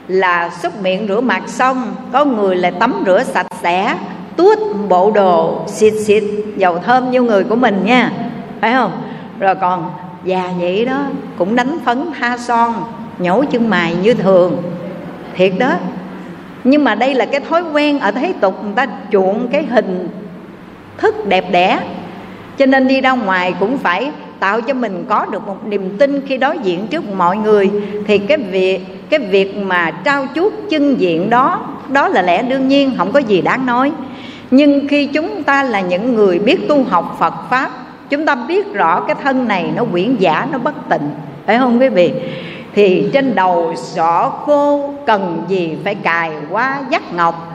[0.09, 3.97] là xúc miệng rửa mặt xong, có người là tắm rửa sạch sẽ,
[4.37, 6.25] tuốt bộ đồ, xịt xịt
[6.57, 8.13] dầu thơm như người của mình nha.
[8.61, 8.93] Phải không?
[9.39, 9.91] Rồi còn
[10.25, 11.03] già vậy đó
[11.39, 12.75] cũng đánh phấn tha son,
[13.19, 14.63] nhổ chân mày như thường.
[15.37, 15.73] Thiệt đó.
[16.65, 20.09] Nhưng mà đây là cái thói quen ở thế tục, người ta chuộng cái hình
[20.99, 21.81] thức đẹp đẽ.
[22.59, 26.21] Cho nên đi ra ngoài cũng phải tạo cho mình có được một niềm tin
[26.27, 27.71] khi đối diện trước mọi người,
[28.07, 32.69] thì cái việc cái việc mà trao chuốt chân diện đó đó là lẽ đương
[32.69, 33.93] nhiên, không có gì đáng nói.
[34.51, 37.71] Nhưng khi chúng ta là những người biết tu học Phật pháp,
[38.11, 41.11] chúng ta biết rõ cái thân này nó quyển giả, nó bất tịnh.
[41.47, 42.13] Phải không quý vị?
[42.75, 47.53] Thì trên đầu sọ khô cần gì phải cài qua dắt ngọc?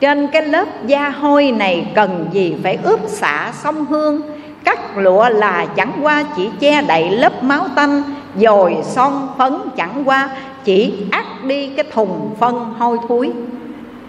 [0.00, 4.20] Trên cái lớp da hôi này cần gì phải ướp xả sông hương?
[4.64, 8.02] Cắt lụa là chẳng qua chỉ che đậy lớp máu tanh,
[8.36, 10.28] dồi son phấn chẳng qua,
[10.64, 13.30] chỉ ắt đi cái thùng phân hôi thối.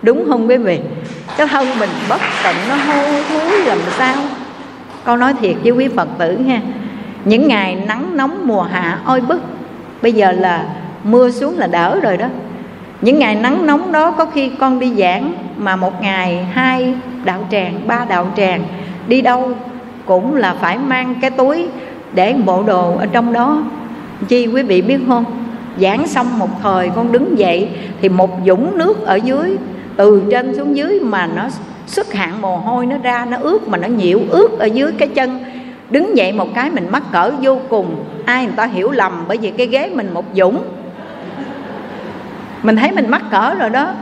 [0.02, 0.80] Đúng không quý vị?
[1.38, 4.16] Cái thân mình bất tận nó hôi thối làm sao?
[5.04, 6.62] Con nói thiệt với quý phật tử nha
[7.26, 9.42] những ngày nắng nóng mùa hạ oi bức,
[10.02, 10.66] bây giờ là
[11.04, 12.28] mưa xuống là đỡ rồi đó.
[13.02, 16.94] Những ngày nắng nóng đó có khi con đi giảng mà một ngày hai
[17.26, 18.64] đạo tràng, ba đạo tràng
[19.08, 19.52] đi đâu
[20.10, 21.68] cũng là phải mang cái túi
[22.14, 23.64] để bộ đồ ở trong đó.
[24.28, 25.26] Chi, quý vị biết không?
[25.82, 27.70] Giảng xong một thời con đứng dậy
[28.02, 29.58] thì một dũng nước ở dưới,
[29.96, 31.44] từ trên xuống dưới mà nó
[31.88, 35.08] xuất hạn mồ hôi, nó ra, nó ướt mà nó nhiễu ướt ở dưới cái
[35.08, 35.40] chân.
[35.90, 38.04] Đứng dậy một cái mình mắc cỡ vô cùng.
[38.26, 40.64] Ai người ta hiểu lầm bởi vì cái ghế mình một dũng.
[42.64, 43.94] Mình thấy mình mắc cỡ rồi đó.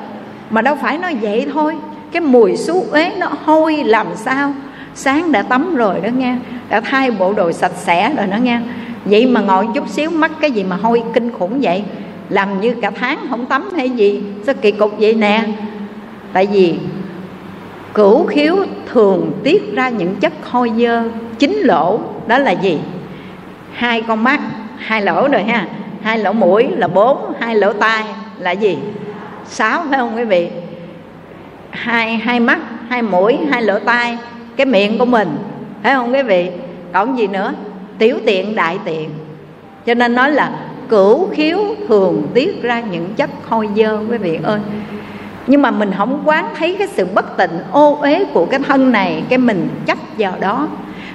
[0.49, 1.75] Mà đâu phải nói vậy thôi.
[2.11, 4.53] Cái mùi xú uế nó hôi làm sao?
[4.97, 6.35] Sáng đã tắm rồi đó nghe
[6.69, 8.59] đã thay bộ đồ sạch sẽ rồi đó nghe
[9.05, 11.83] vậy mà ngồi chút xíu mắc cái gì mà hôi kinh khủng vậy?
[12.29, 14.23] Làm như cả tháng không tắm hay gì.
[14.45, 15.43] Sao kỳ cục vậy nè?
[16.33, 16.79] Tại vì
[17.93, 18.55] cửu khiếu
[18.93, 21.03] thường tiết ra những chất hôi dơ
[21.39, 21.99] chính lỗ.
[22.27, 22.79] Đó là gì?
[23.73, 24.39] Hai con mắt,
[24.77, 25.67] hai lỗ rồi ha.
[26.01, 28.03] Hai lỗ mũi là bốn, hai lỗ tai
[28.39, 28.77] là gì?
[29.45, 30.49] Sáu phải không quý vị?
[31.69, 34.17] Hai hai mắt, hai mũi, hai lỗ tai
[34.57, 35.37] cái miệng của mình.
[35.83, 36.49] Phải không quý vị?
[36.93, 37.53] Còn gì nữa?
[37.97, 39.09] Tiểu tiện, đại tiện.
[39.85, 44.39] Cho nên nói là cửu khiếu thường tiết ra những chất hôi dơ, quý vị
[44.43, 44.59] ơi.
[45.47, 48.91] Nhưng mà mình không quán thấy cái sự bất tịnh, ô uế của cái thân
[48.91, 50.67] này, cái mình chấp vào đó.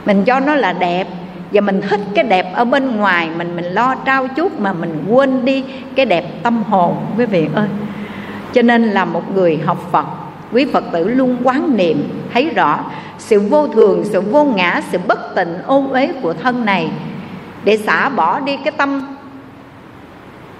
[0.04, 1.06] Mình cho nó là đẹp.
[1.52, 5.04] Và mình thích cái đẹp ở bên ngoài, mình mình lo trao chút mà mình
[5.08, 7.68] quên đi cái đẹp tâm hồn, quý vị ơi.
[8.52, 10.06] Cho nên là một người học phật
[10.52, 12.84] quý phật tử luôn quán niệm, thấy rõ
[13.18, 16.90] sự vô thường, sự vô ngã, sự bất tịnh, ô uế của thân này.
[17.64, 19.16] Để xả bỏ đi cái tâm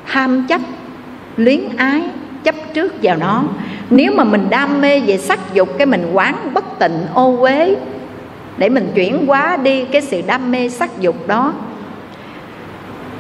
[0.07, 0.61] tham chấp,
[1.37, 2.03] luyến ái,
[2.45, 3.43] chấp trước vào nó.
[3.91, 7.77] Nếu mà mình đam mê về sắc dục, cái mình quán bất tịnh, ô uế,
[8.57, 11.53] để mình chuyển hóa đi cái sự đam mê sắc dục đó.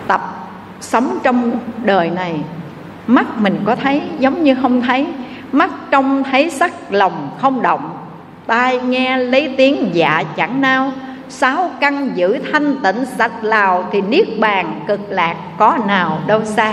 [0.06, 2.34] Tập sống trong đời này,
[3.06, 5.06] mắt mình có thấy, giống như không thấy
[5.52, 7.96] mắt trông thấy sắc lòng không động,
[8.46, 10.92] tai nghe lấy tiếng dạ chẳng nao.
[11.28, 16.44] Sáu căn giữ thanh tịnh sạch lào thì niết bàn cực lạc có nào đâu
[16.44, 16.72] xa.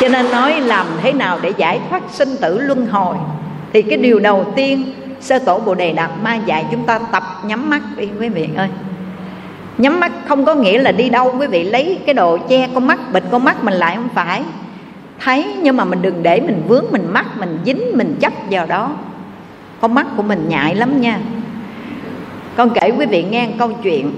[0.00, 3.16] Cho nên nói làm thế nào để giải thoát sinh tử luân hồi?
[3.72, 7.22] Thì cái điều đầu tiên, sơ tổ bồ đề đạt ma dạy chúng ta tập
[7.44, 8.68] nhắm mắt đi, quý vị ơi.
[9.78, 12.86] Nhắm mắt không có nghĩa là đi đâu, quý vị lấy cái đồ che con
[12.86, 14.42] mắt, bịt con mắt mình lại không phải
[15.20, 18.66] thấy, nhưng mà mình đừng để mình vướng, mình mắc, mình dính, mình chấp vào
[18.66, 18.92] đó.
[19.80, 21.18] Con mắt của mình nhạy lắm nha.
[22.56, 24.12] Con kể quý vị nghe câu chuyện.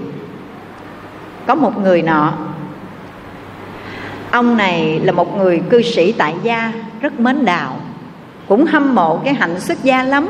[1.47, 2.33] Có một người nọ.
[4.31, 7.79] Ông này là một người cư sĩ tại gia, rất mến đạo.
[8.47, 10.27] Cũng hâm mộ cái hạnh xuất gia lắm,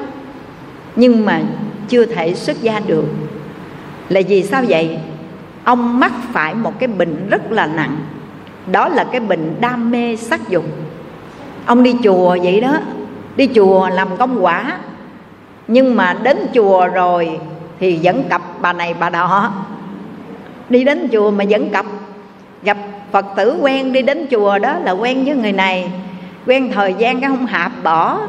[0.95, 1.41] nhưng mà
[1.89, 3.05] chưa thể xuất gia được.
[4.09, 4.97] Là vì sao vậy?
[5.63, 7.97] Ông mắc phải một cái bệnh rất là nặng
[8.71, 10.65] đó là cái bệnh đam mê sắc dục.
[11.65, 12.78] Ông đi chùa vậy đó,
[13.36, 14.78] đi chùa làm công quả.
[15.67, 17.39] Nhưng mà đến chùa rồi
[17.80, 19.54] thì vẫn cặp bà này bà đó
[20.69, 21.86] đi đến chùa mà vẫn cặp.
[22.63, 22.78] Gặp
[23.12, 25.91] phật tử quen đi đến chùa đó là quen với người này.
[26.45, 28.19] Quen thời gian cái không hạp bỏ.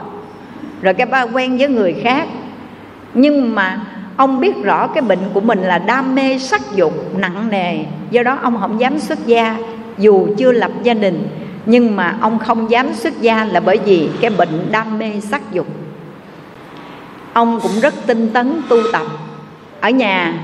[0.82, 2.28] Rồi cái ba quen với người khác.
[3.14, 3.80] Nhưng mà
[4.16, 7.78] ông biết rõ cái bệnh của mình là đam mê sắc dục nặng nề.
[8.10, 9.56] Do đó ông không dám xuất gia
[9.98, 11.28] dù chưa lập gia đình,
[11.66, 15.52] nhưng mà ông không dám xuất gia là bởi vì cái bệnh đam mê sắc
[15.52, 15.66] dục.
[17.32, 19.06] Ông cũng rất tinh tấn tu tập.
[19.80, 20.34] Ở nhà,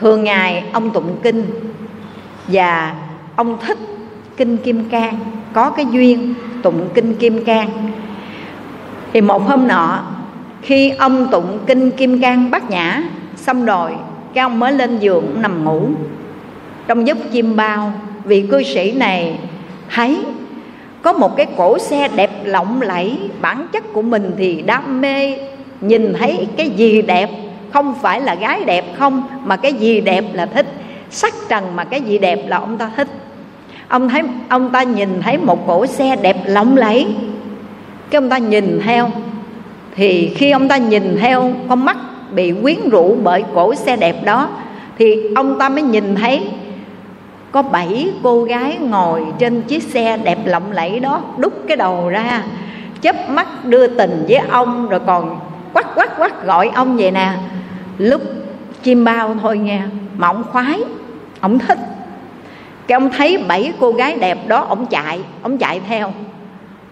[0.00, 1.44] thường ngày ông tụng kinh
[2.48, 2.94] và
[3.36, 3.78] ông thích
[4.36, 5.18] kinh kim cang,
[5.52, 7.68] có cái duyên tụng kinh kim cang.
[9.12, 10.00] Thì một hôm nọ,
[10.62, 13.02] khi ông tụng kinh kim cang bát nhã,
[13.36, 13.90] xong rồi,
[14.34, 15.88] cái ông mới lên giường nằm ngủ.
[16.86, 17.92] Trong giấc chim bao
[18.26, 19.38] vị cư sĩ này
[19.94, 20.18] thấy
[21.02, 25.38] có một cái cổ xe đẹp lộng lẫy, bản chất của mình thì đam mê,
[25.80, 27.30] nhìn thấy cái gì đẹp,
[27.72, 30.66] không phải là gái đẹp không, mà cái gì đẹp là thích.
[31.10, 33.08] Sắc trần mà cái gì đẹp là ông ta thích.
[33.88, 37.06] Ông thấy, ông ta nhìn thấy một cổ xe đẹp lộng lẫy.
[38.10, 39.10] Cái ông ta nhìn theo,
[39.96, 41.96] thì khi ông ta nhìn theo, con mắt
[42.34, 44.48] bị quyến rũ bởi cổ xe đẹp đó,
[44.98, 46.42] thì ông ta mới nhìn thấy
[47.56, 52.08] có bảy cô gái ngồi trên chiếc xe đẹp lộng lẫy đó đút cái đầu
[52.08, 52.42] ra,
[53.00, 55.38] chớp mắt đưa tình với ông, rồi còn
[55.72, 57.32] quắc quắc quắc gọi ông vậy nè.
[57.98, 58.20] Lúc
[58.82, 60.80] chim bao thôi nha mà ông khoái,
[61.40, 61.78] ông thích.
[62.86, 66.12] Cái ông thấy bảy cô gái đẹp đó, ông chạy ông chạy theo.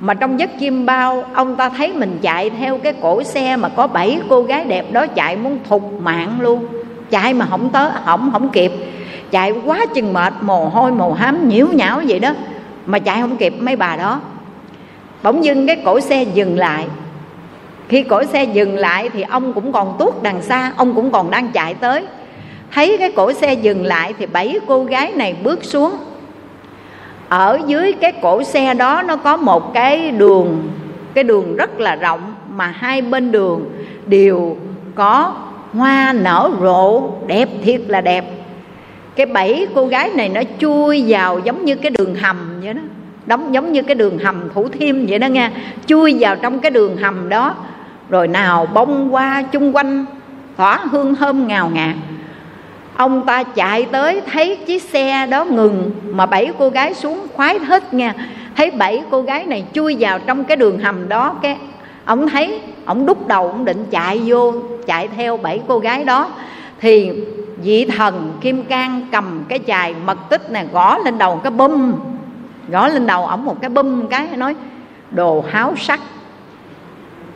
[0.00, 3.68] Mà trong giấc chim bao, ông ta thấy mình chạy theo cái cổ xe mà
[3.68, 6.66] có bảy cô gái đẹp đó chạy muốn thục mạng luôn.
[7.10, 8.72] Chạy mà không tới không không kịp
[9.34, 12.34] chạy quá chừng mệt, mồ hôi, mồ hám nhiễu nhão vậy đó.
[12.86, 14.20] Mà chạy không kịp, mấy bà đó.
[15.22, 16.86] Bỗng dưng cái cổ xe dừng lại.
[17.88, 21.30] Khi cổ xe dừng lại thì ông cũng còn tuốt đằng xa, ông cũng còn
[21.30, 22.06] đang chạy tới.
[22.72, 25.96] Thấy cái cổ xe dừng lại thì bảy cô gái này bước xuống.
[27.28, 30.68] Ở dưới cái cổ xe đó, nó có một cái đường.
[31.14, 33.70] Cái đường rất là rộng mà hai bên đường
[34.06, 34.56] đều
[34.94, 35.34] có
[35.72, 37.02] hoa nở rộ.
[37.26, 38.24] Đẹp thiệt là đẹp
[39.16, 42.80] cái bảy cô gái này nó chui vào giống như cái đường hầm vậy đó.
[43.26, 45.50] Đóng giống như cái đường hầm thủ thiêm vậy đó nghe.
[45.86, 47.54] Chui vào trong cái đường hầm đó.
[48.08, 50.04] Rồi nào bông qua chung quanh
[50.56, 51.96] tỏa hương thơm ngào ngạt.
[52.96, 57.58] Ông ta chạy tới, thấy chiếc xe đó ngừng, mà bảy cô gái xuống khoái
[57.58, 58.14] hết nha
[58.56, 61.56] thấy bảy cô gái này chui vào trong cái đường hầm đó cái,
[62.04, 64.52] ông thấy, ông đúc đầu, ông định chạy vô,
[64.86, 66.30] chạy theo bảy cô gái đó
[66.84, 67.12] thì
[67.62, 71.92] vị thần kim cang cầm cái chài mật tích này gõ lên đầu cái bum.
[72.68, 74.54] Gõ lên đầu ổng một cái bum cái, nói,
[75.10, 76.00] đồ háo sắc,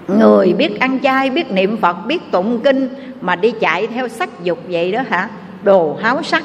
[0.09, 2.89] người biết ăn chay, biết niệm phật, biết tụng kinh
[3.21, 5.29] mà đi chạy theo sắc dục vậy đó hả?
[5.63, 6.43] Đồ háo sắc.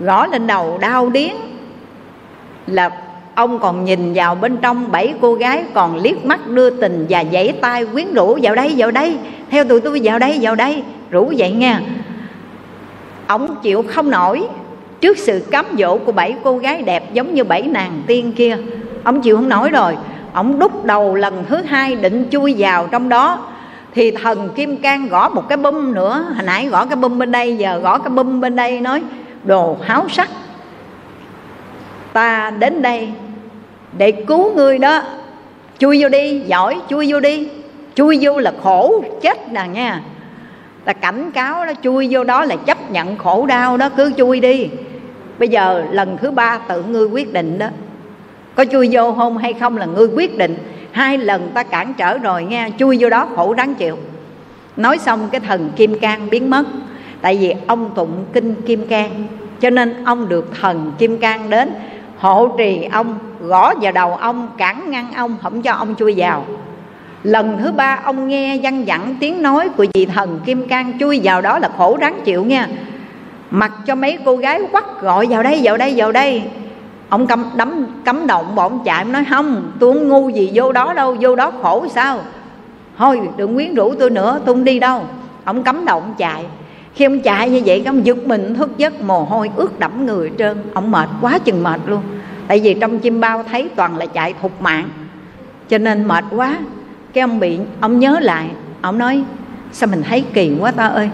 [0.00, 1.34] Gõ lên đầu đau điếng.
[2.66, 2.90] Là
[3.34, 7.24] ông còn nhìn vào bên trong bảy cô gái còn liếc mắt đưa tình và
[7.32, 9.18] giãy tay quyến rũ, vào đây vào đây,
[9.50, 11.80] theo tụi tôi, vào đây vào đây rủ vậy nha.
[13.26, 14.42] Ông chịu không nổi.
[15.00, 18.58] Trước sự cám dỗ của bảy cô gái đẹp giống như bảy nàng tiên kia,
[19.04, 19.96] ông chịu không nổi rồi.
[20.32, 23.46] Ông đúc đầu lần thứ hai định chui vào trong đó.
[23.94, 26.26] Thì thần kim cang gõ một cái bum nữa.
[26.34, 29.02] Hồi nãy gõ cái bum bên đây, giờ gõ cái bum bên đây nói,
[29.44, 30.28] đồ háo sắc,
[32.12, 33.08] ta đến đây
[33.98, 35.02] để cứu ngươi đó.
[35.78, 37.48] Chui vô đi, giỏi, chui vô đi.
[37.94, 40.02] Chui vô là khổ chết nè nha
[40.84, 44.40] là cảnh cáo nó chui vô đó là chấp nhận khổ đau đó, cứ chui
[44.40, 44.68] đi.
[45.38, 47.66] Bây giờ lần thứ ba tự ngươi quyết định đó.
[48.54, 50.56] Có chui vô hôn hay không là ngươi quyết định.
[50.92, 53.96] Hai lần ta cản trở rồi nghe, chui vô đó khổ đáng chịu.
[54.76, 56.64] Nói xong cái thần kim cang biến mất.
[57.20, 59.26] Tại vì ông tụng kinh kim cang,
[59.60, 61.72] cho nên ông được thần kim cang đến.
[62.18, 66.44] Hộ trì ông, gõ vào đầu ông, cản ngăn ông, không cho ông chui vào
[67.24, 71.20] lần thứ ba ông nghe văn dặn tiếng nói của vị thần kim cang chui
[71.24, 72.68] vào đó là khổ đáng chịu nha.
[73.50, 76.42] Mặc cho mấy cô gái quắt gọi vào đây vào đây vào đây.
[77.08, 80.50] Ông cấm đấm cấm động bọn ông chạy, ông nói, không, tôi không ngu gì
[80.54, 82.18] vô đó đâu, vô đó khổ sao?
[82.98, 85.04] Thôi, đừng quyến rũ tôi nữa, tôi không đi đâu.
[85.44, 86.44] Ông cấm động chạy.
[86.94, 90.30] Khi ông chạy như vậy, ông giật mình, thức giấc mồ hôi ướt đẫm người
[90.38, 90.62] trơn.
[90.74, 92.02] Ông mệt quá chừng mệt luôn.
[92.48, 94.88] Tại vì trong chim bao thấy toàn là chạy thục mạng.
[95.68, 96.58] Cho nên mệt quá
[97.12, 98.46] cái ông bị, ông nhớ lại,
[98.80, 99.24] ông nói,
[99.72, 101.10] sao mình thấy kỳ quá ta ơi?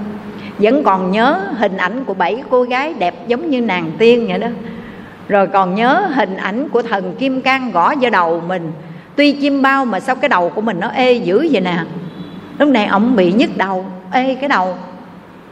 [0.59, 4.38] Vẫn còn nhớ hình ảnh của bảy cô gái đẹp giống như nàng tiên vậy
[4.38, 4.49] đó.
[5.28, 8.72] Rồi còn nhớ hình ảnh của thần kim cang gõ vào đầu mình.
[9.16, 11.78] Tuy chim bao mà sao cái đầu của mình nó ê dữ vậy nè?
[12.59, 14.74] Lúc này ông bị nhức đầu, ê, cái đầu.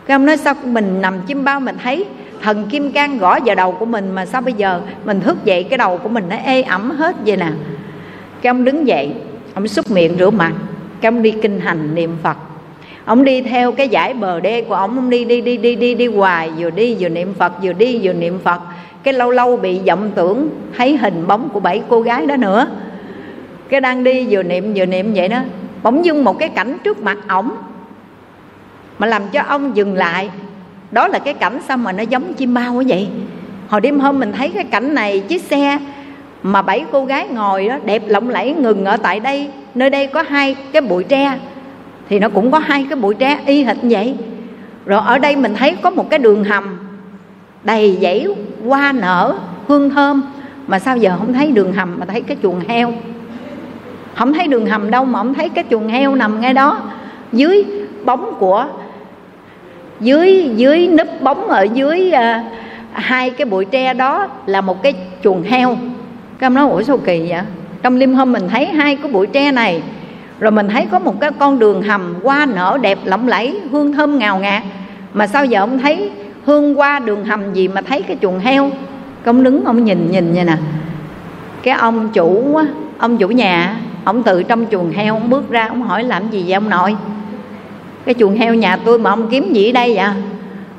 [0.07, 2.05] Cái ông nói, sao mình nằm chim bao mình thấy
[2.43, 5.65] thần kim cang gõ vào đầu của mình mà sao bây giờ mình thức dậy
[5.65, 7.49] cái đầu của mình nó ê ẩm hết vậy nè?
[8.43, 9.15] Cái ông đứng dậy
[9.55, 10.53] ông xúc miệng rửa mặt,
[11.01, 12.37] cái ông đi kinh hành niệm phật.
[13.05, 15.95] Ông đi theo cái giải bờ đê của ông ông đi đi đi đi đi
[15.95, 18.61] đi hoài, vừa đi vừa niệm phật, vừa đi vừa niệm phật.
[19.03, 22.67] Cái lâu lâu bị vọng tưởng, thấy hình bóng của bảy cô gái đó nữa.
[23.69, 25.41] Cái đang đi vừa niệm vừa niệm vậy đó,
[25.83, 27.51] bỗng dưng một cái cảnh trước mặt ổng,
[28.99, 30.31] mà làm cho ông dừng lại.
[30.91, 33.09] Đó là cái cảnh sao mà nó giống chim bao quá vậy?
[33.69, 35.79] Hồi đêm hôm mình thấy cái cảnh này, chiếc xe
[36.45, 39.49] mà bảy cô gái ngồi đó đẹp lộng lẫy ngừng ở tại đây.
[39.75, 41.39] Nơi đây có hai cái bụi tre.
[42.09, 44.15] Thì nó cũng có hai cái bụi tre y hệt vậy.
[44.87, 46.79] Rồi ở đây mình thấy có một cái đường hầm
[47.63, 48.27] đầy dãy
[48.67, 49.39] hoa nở
[49.69, 50.23] hương thơm.
[50.67, 52.93] Mà sao giờ không thấy đường hầm mà thấy cái chuồng heo?
[54.15, 56.79] Không thấy đường hầm đâu mà không thấy cái chuồng heo nằm ngay đó.
[57.33, 57.65] Dưới
[58.05, 58.67] bóng của
[60.01, 62.53] dưới dưới nấp bóng ở dưới uh,
[62.93, 65.77] hai cái bụi tre đó là một cái chuồng heo
[66.39, 67.41] các nói, ủa sao kỳ vậy?
[67.83, 69.83] Trong lim hôm mình thấy hai cái bụi tre này,
[70.41, 73.93] rồi mình thấy có một cái con đường hầm hoa nở đẹp lộng lẫy, hương
[73.93, 74.63] thơm ngào ngạt.
[75.15, 76.11] Mà sao giờ ông thấy
[76.45, 78.71] hương qua đường hầm gì mà thấy cái chuồng heo?
[79.25, 80.57] Công đứng, ông nhìn nhìn vậy nè.
[81.63, 82.61] Cái ông chủ
[82.99, 86.43] ông chủ nhà ông từ trong chuồng heo ông bước ra, ông hỏi làm gì
[86.47, 86.97] vậy ông nội?
[88.05, 90.07] Cái chuồng heo nhà tôi mà ông kiếm gì ở đây vậy?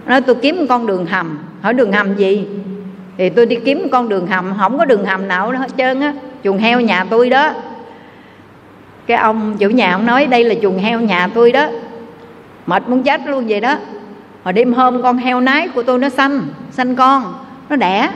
[0.05, 1.39] Nói, tôi kiếm con đường hầm.
[1.61, 2.47] Hỏi, đường hầm gì?
[3.17, 6.13] Thì tôi đi kiếm con đường hầm, không có đường hầm nào hết trơn á.
[6.43, 7.51] Chuồng heo nhà tôi đó.
[9.07, 11.67] Cái ông chủ nhà ông nói đây là chuồng heo nhà tôi đó.
[12.65, 13.77] Mệt muốn chết luôn vậy đó.
[14.43, 16.41] Hồi đêm hôm con heo nái của tôi nó xanh
[16.71, 17.33] xanh con.
[17.69, 18.09] Nó đẻ.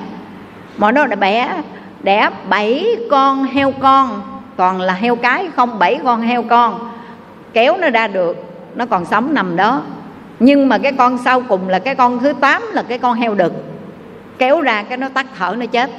[0.78, 1.62] Mà nó đã bẻ,
[2.04, 4.22] đẻ bảy con heo con.
[4.56, 6.90] Toàn là heo cái, không bảy con heo con.
[7.54, 8.38] Kéo nó ra được,
[8.76, 9.82] nó còn sống nằm đó.
[10.40, 13.36] Nhưng mà cái con sau cùng là cái con thứ tám là cái con heo
[13.36, 13.54] đực
[14.40, 15.90] kéo ra cái nó tắt thở nó chết.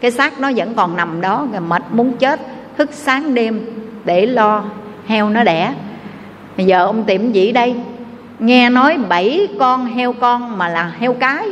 [0.00, 2.40] Cái xác nó vẫn còn nằm đó rồi mệt muốn chết,
[2.78, 3.60] thức sáng đêm
[4.04, 4.64] để lo
[5.06, 5.74] heo nó đẻ.
[6.56, 7.74] Bây giờ ông tiệm gì đây,
[8.38, 11.48] nghe nói bảy con heo con mà là heo cái.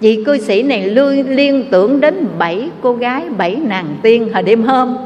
[0.00, 0.94] Vị cư sĩ này
[1.28, 4.96] liên tưởng đến bảy cô gái, bảy nàng tiên hồi đêm hôm.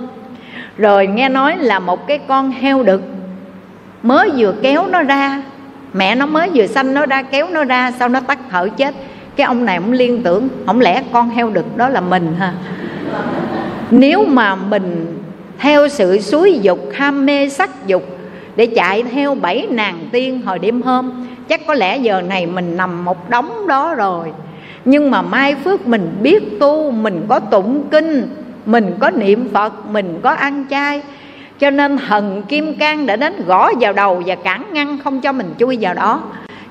[0.79, 3.03] Rồi nghe nói là một cái con heo đực
[4.03, 5.43] mới vừa kéo nó ra.
[5.93, 8.95] Mẹ nó mới vừa sanh nó ra, kéo nó ra, sau nó tắt thở chết
[9.37, 12.55] cái ông này ông liên tưởng không lẽ con heo đực đó là mình ha.
[13.91, 15.19] Nếu mà mình
[15.59, 18.03] theo sự suối dục, ham mê sắc dục
[18.57, 22.77] để chạy theo bảy nàng tiên hồi đêm hôm, chắc có lẽ giờ này mình
[22.77, 24.33] nằm một đống đó rồi.
[24.85, 28.29] Nhưng mà mai phước mình biết tu, mình có tụng kinh,
[28.67, 31.03] mình có niệm phật, mình có ăn chay.
[31.59, 35.33] Cho nên thần kim cang đã đến gõ vào đầu và cản ngăn không cho
[35.33, 36.23] mình chui vào đó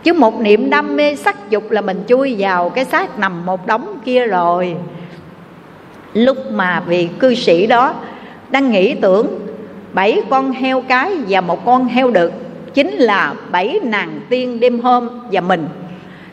[0.04, 3.68] chứ một niệm đam mê sắc dục là mình chui vào cái xác nằm một
[3.68, 4.76] đống kia rồi.
[6.14, 7.94] Lúc mà vị cư sĩ đó
[8.50, 9.28] đang nghĩ tưởng,
[9.94, 12.34] bảy con heo cái và một con heo đực,
[12.74, 15.68] chính là bảy nàng tiên đêm hôm và mình.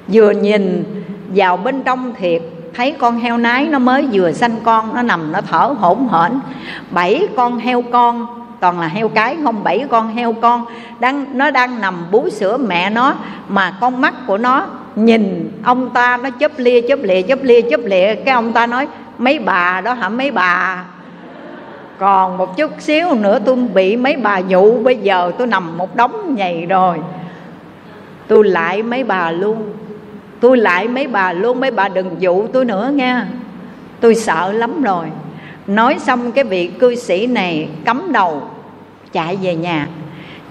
[0.08, 0.84] Vừa nhìn
[1.34, 2.42] vào bên trong thiệt
[2.74, 6.40] thấy con heo nái nó mới vừa sanh con, nó nằm nó thở hổn hển.
[6.90, 8.26] Bảy con heo con
[8.60, 10.64] toàn là heo cái, không bảy con heo con.
[11.00, 13.14] Đang, nó đang nằm bú sữa mẹ nó,
[13.48, 17.60] mà con mắt của nó nhìn ông ta, nó chớp lia, chớp lịa, chớp lia,
[17.70, 18.14] chớp lịa.
[18.14, 18.88] Cái ông ta nói,
[19.18, 20.84] mấy bà đó hả, mấy bà?
[21.98, 24.82] Còn một chút xíu nữa tôi bị mấy bà dụ.
[24.82, 26.98] Bây giờ tôi nằm một đống nhầy rồi.
[28.28, 29.72] Tôi lại mấy bà luôn.
[30.40, 31.60] Tôi lại mấy bà luôn.
[31.60, 33.28] Mấy bà đừng dụ tôi nữa nha.
[34.00, 35.06] Tôi sợ lắm rồi
[35.70, 38.42] nói xong cái vị cư sĩ này cắm đầu,
[39.12, 39.88] chạy về nhà.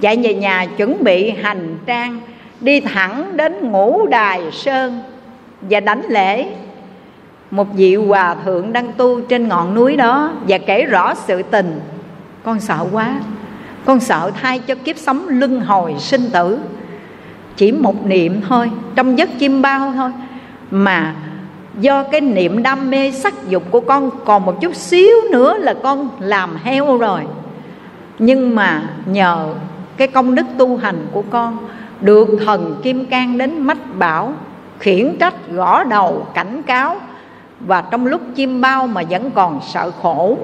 [0.02, 2.20] Chạy về nhà chuẩn bị hành trang,
[2.62, 5.00] đi thẳng đến ngũ đài sơn
[5.62, 6.48] và đánh lễ.
[7.52, 11.80] Một vị hòa thượng đang tu trên ngọn núi đó và kể rõ sự tình.
[12.44, 13.20] Con sợ quá,
[13.86, 16.60] con sợ thay cho kiếp sống luân hồi sinh tử.
[17.56, 20.12] Chỉ một niệm thôi, trong giấc chim bao thôi,
[20.72, 21.16] mà
[21.80, 25.74] do cái niệm đam mê sắc dục của con còn một chút xíu nữa là
[25.74, 27.22] con làm heo rồi.
[28.20, 29.54] Nhưng mà nhờ
[29.98, 31.58] cái công đức tu hành của con,
[32.02, 34.34] được thần kim cang đến mách bảo,
[34.80, 36.96] khiển trách, gõ đầu, cảnh cáo,
[37.60, 40.38] và trong lúc chim bao mà vẫn còn sợ khổ,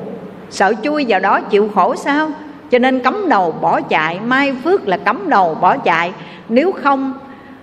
[0.49, 2.30] sợ chui vào đó chịu khổ sao?
[2.71, 6.11] Cho nên cấm đầu bỏ chạy, mai phước là cấm đầu bỏ chạy.
[6.49, 7.13] Nếu không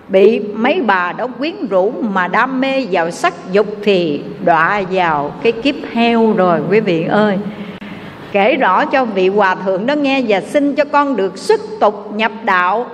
[0.07, 5.31] bị mấy bà đó quyến rũ mà đam mê vào sắc dục thì đọa vào
[5.43, 7.37] cái kiếp heo rồi, quý vị ơi.
[8.31, 12.11] Kể rõ cho vị hòa thượng đó nghe và xin cho con được xuất tục
[12.15, 12.85] nhập đạo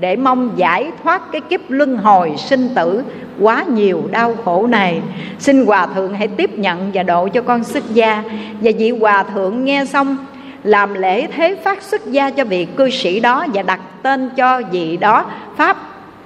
[0.00, 3.02] để mong giải thoát cái kiếp luân hồi sinh tử
[3.40, 5.00] quá nhiều đau khổ này.
[5.38, 8.22] Xin hòa thượng hãy tiếp nhận và độ cho con xuất gia.
[8.60, 10.16] Và vị hòa thượng nghe xong,
[10.64, 14.62] làm lễ thế phát xuất gia cho vị cư sĩ đó và đặt tên cho
[14.70, 15.24] vị đó,
[15.56, 15.76] pháp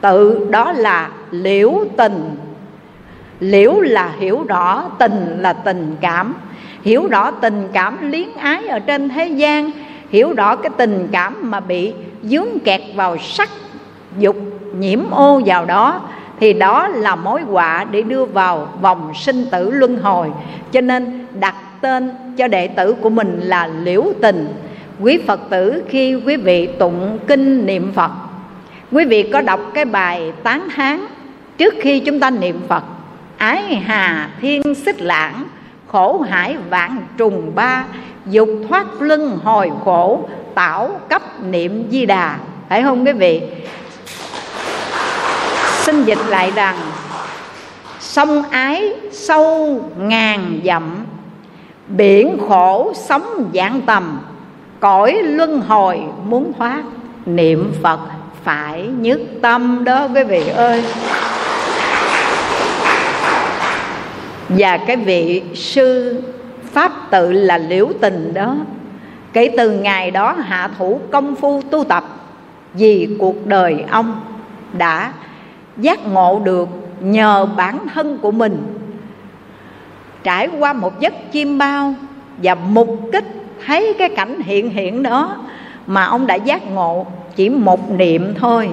[0.01, 2.37] tự đó là liễu tình.
[3.41, 6.35] Liễu là hiểu rõ, tình là tình cảm.
[6.83, 9.71] Hiểu rõ tình cảm liếng ái ở trên thế gian,
[10.11, 11.93] hiểu rõ cái tình cảm mà bị
[12.23, 13.49] dướng kẹt vào sắc
[14.19, 14.37] dục
[14.79, 16.01] nhiễm ô vào đó,
[16.41, 20.29] thì đó là mối họa để đưa vào vòng sinh tử luân hồi.
[20.73, 24.49] Cho nên đặt tên cho đệ tử của mình là liễu tình.
[25.01, 28.11] Quý phật tử, khi quý vị tụng kinh niệm phật
[28.93, 31.07] quý vị có đọc cái bài tán thán
[31.59, 32.85] trước khi chúng ta niệm phật?
[33.37, 35.45] Ái hà thiên xích lãng,
[35.89, 37.85] khổ hải vạn trùng ba,
[38.27, 42.39] dục thoát luân hồi khổ, tảo cấp niệm di đà.
[42.69, 43.43] Phải không quý vị?
[45.81, 46.77] Xin dịch lại rằng,
[48.01, 51.07] sông ái sâu ngàn dặm,
[51.89, 54.21] biển khổ sống dạng tầm,
[54.81, 56.83] cõi luân hồi muốn thoát,
[57.27, 58.01] niệm phật
[58.45, 60.85] phải nhất tâm đó, quý vị ơi.
[64.49, 66.23] Và cái vị sư
[66.73, 68.57] pháp tự là liễu tình đó,
[69.33, 72.05] kể từ ngày đó hạ thủ công phu tu tập,
[72.75, 74.21] vì cuộc đời ông
[74.73, 75.13] đã
[75.77, 76.69] giác ngộ được
[77.01, 78.63] nhờ bản thân của mình.
[80.23, 81.95] Trải qua một giấc chiêm bao
[82.43, 83.25] và mục kích,
[83.67, 85.37] thấy cái cảnh hiện hiện đó
[85.87, 88.69] mà ông đã giác ngộ chỉ một niệm thôi.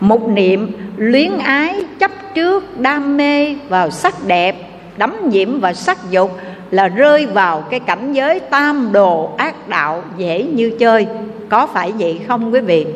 [0.00, 4.56] Một niệm luyến ái, chấp trước, đam mê vào sắc đẹp,
[4.96, 6.38] đắm nhiễm vào sắc dục
[6.70, 11.06] là rơi vào cái cảnh giới tam đồ ác đạo dễ như chơi.
[11.48, 12.86] Có phải vậy không quý vị?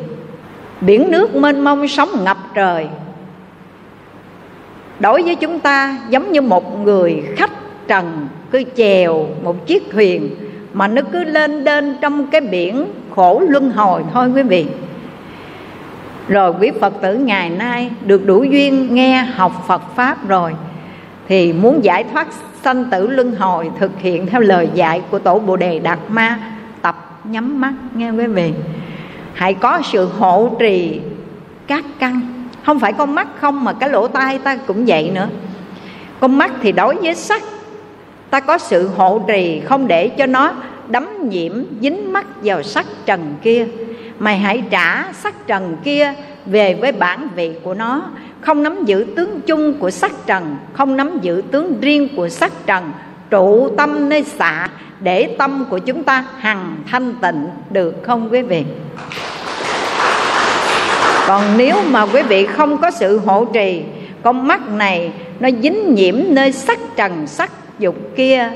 [0.81, 2.87] Biển nước mênh mông sóng ngập trời.
[4.99, 7.51] Đối với chúng ta, giống như một người khách
[7.87, 10.29] trần, cứ chèo một chiếc thuyền
[10.73, 12.85] mà nó cứ lên đên trong cái biển
[13.15, 14.65] khổ luân hồi thôi quý vị
[16.27, 20.53] rồi quý phật tử ngày nay được đủ duyên nghe học phật pháp rồi,
[21.27, 22.27] thì muốn giải thoát
[22.63, 26.39] sanh tử luân hồi thực hiện theo lời dạy của tổ bồ đề đạt ma,
[26.81, 28.53] tập nhắm mắt nghe quý vị.
[29.33, 31.01] Hãy có sự hộ trì
[31.67, 32.21] các căn.
[32.65, 35.27] Không phải con mắt không mà cái lỗ tai ta cũng vậy nữa.
[36.19, 37.43] Con mắt thì đối với sắc.
[38.29, 40.53] Ta có sự hộ trì không để cho nó
[40.87, 41.51] đấm nhiễm
[41.81, 43.67] dính mắt vào sắc trần kia
[44.21, 46.13] mày hãy trả sắc trần kia
[46.45, 48.01] về với bản vị của nó.
[48.41, 52.51] Không nắm giữ tướng chung của sắc trần, không nắm giữ tướng riêng của sắc
[52.65, 52.91] trần.
[53.29, 54.69] Trụ tâm nơi xạ,
[54.99, 58.63] để tâm của chúng ta hằng thanh tịnh, được không quý vị?
[61.27, 63.83] Còn nếu mà quý vị không có sự hộ trì,
[64.23, 68.51] con mắt này nó dính nhiễm nơi sắc trần, sắc dục kia.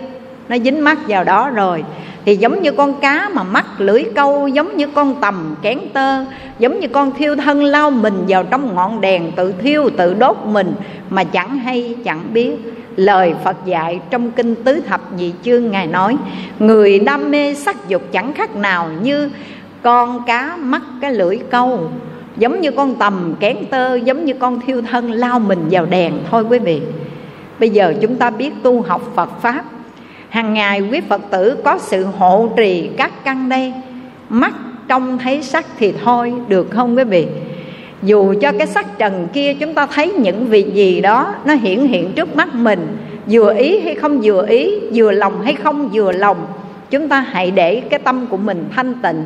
[0.50, 1.84] Nó dính mắt vào đó rồi
[2.26, 6.26] thì giống như con cá mà mắc lưỡi câu, giống như con tầm kén tơ,
[6.60, 10.38] giống như con thiêu thân lao mình vào trong ngọn đèn tự thiêu, tự đốt
[10.46, 10.74] mình,
[11.10, 12.56] mà chẳng hay, chẳng biết.
[12.96, 16.18] Lời Phật dạy trong kinh tứ thập nhị chương ngài nói,
[16.60, 19.30] người đam mê sắc dục chẳng khác nào như
[19.82, 21.90] con cá mắc cái lưỡi câu.
[22.38, 26.14] Giống như con tầm kén tơ, giống như con thiêu thân lao mình vào đèn.
[26.32, 26.82] Thôi quý vị,
[27.60, 29.66] bây giờ chúng ta biết tu học Phật pháp
[30.36, 33.74] hàng ngày quý phật tử có sự hộ trì các căn đây.
[34.30, 34.54] Mắt
[34.88, 37.28] trông thấy sắc thì thôi, được không quý vị?
[38.04, 41.80] Dù cho cái sắc trần kia chúng ta thấy những việc gì đó, nó hiển
[41.80, 46.12] hiện trước mắt mình, vừa ý hay không vừa ý, vừa lòng hay không vừa
[46.12, 46.48] lòng,
[46.90, 49.24] chúng ta hãy để cái tâm của mình thanh tịnh.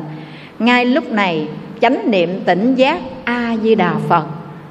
[0.58, 1.48] Ngay lúc này,
[1.80, 4.24] chánh niệm tỉnh giác a di đà phật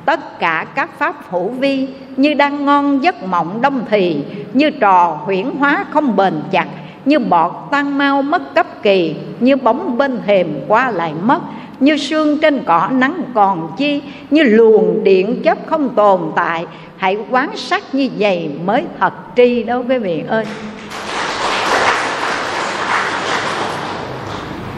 [0.09, 1.87] tất cả các pháp hữu vi
[2.17, 4.17] như đang ngon giấc mộng đông thì,
[4.53, 6.67] như trò huyễn hóa không bền chặt,
[7.05, 11.39] như bọt tan mau mất cấp kỳ, như bóng bên thềm qua lại mất,
[11.79, 16.65] như sương trên cỏ nắng còn chi, như luồng điện chấp không tồn tại.
[16.97, 20.45] Hãy quán sát như vậy mới thật tri đó quý vị ơi.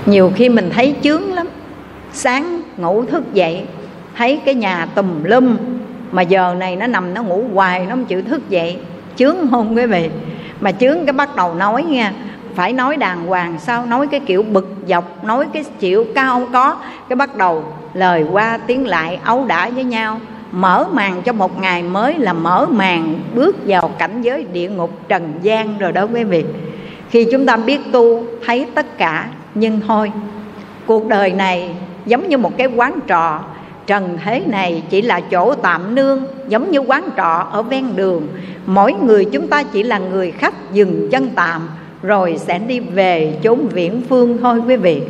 [0.06, 1.48] Nhiều khi mình thấy chướng lắm,
[2.14, 3.66] sáng ngủ thức dậy
[4.18, 5.58] thấy cái nhà tùm lum
[6.12, 8.78] mà giờ này nó nằm nó ngủ hoài, nó không chịu thức dậy.
[9.16, 10.10] Chướng hôn quý vị.
[10.62, 12.14] Mà chướng cái bắt đầu nói nha,
[12.56, 13.86] phải nói đàng hoàng sao?
[13.86, 16.76] Nói cái kiểu bực dọc, nói cái chịu cao không có.
[17.10, 20.20] Cái bắt đầu lời qua tiếng lại ấu đả với nhau.
[20.52, 24.92] Mở màn cho một ngày mới là mở màn bước vào cảnh giới địa ngục
[25.08, 26.46] trần gian rồi đó quý vị.
[27.10, 30.12] Khi chúng ta biết tu, thấy tất cả, nhưng thôi,
[30.86, 31.70] cuộc đời này
[32.06, 33.44] giống như một cái quán trò
[33.92, 38.28] trần thế này chỉ là chỗ tạm nương, giống như quán trọ ở ven đường.
[38.66, 41.70] Mỗi người chúng ta chỉ là người khách dừng chân tạm,
[42.04, 45.02] rồi sẽ đi về chốn viễn phương thôi quý vị.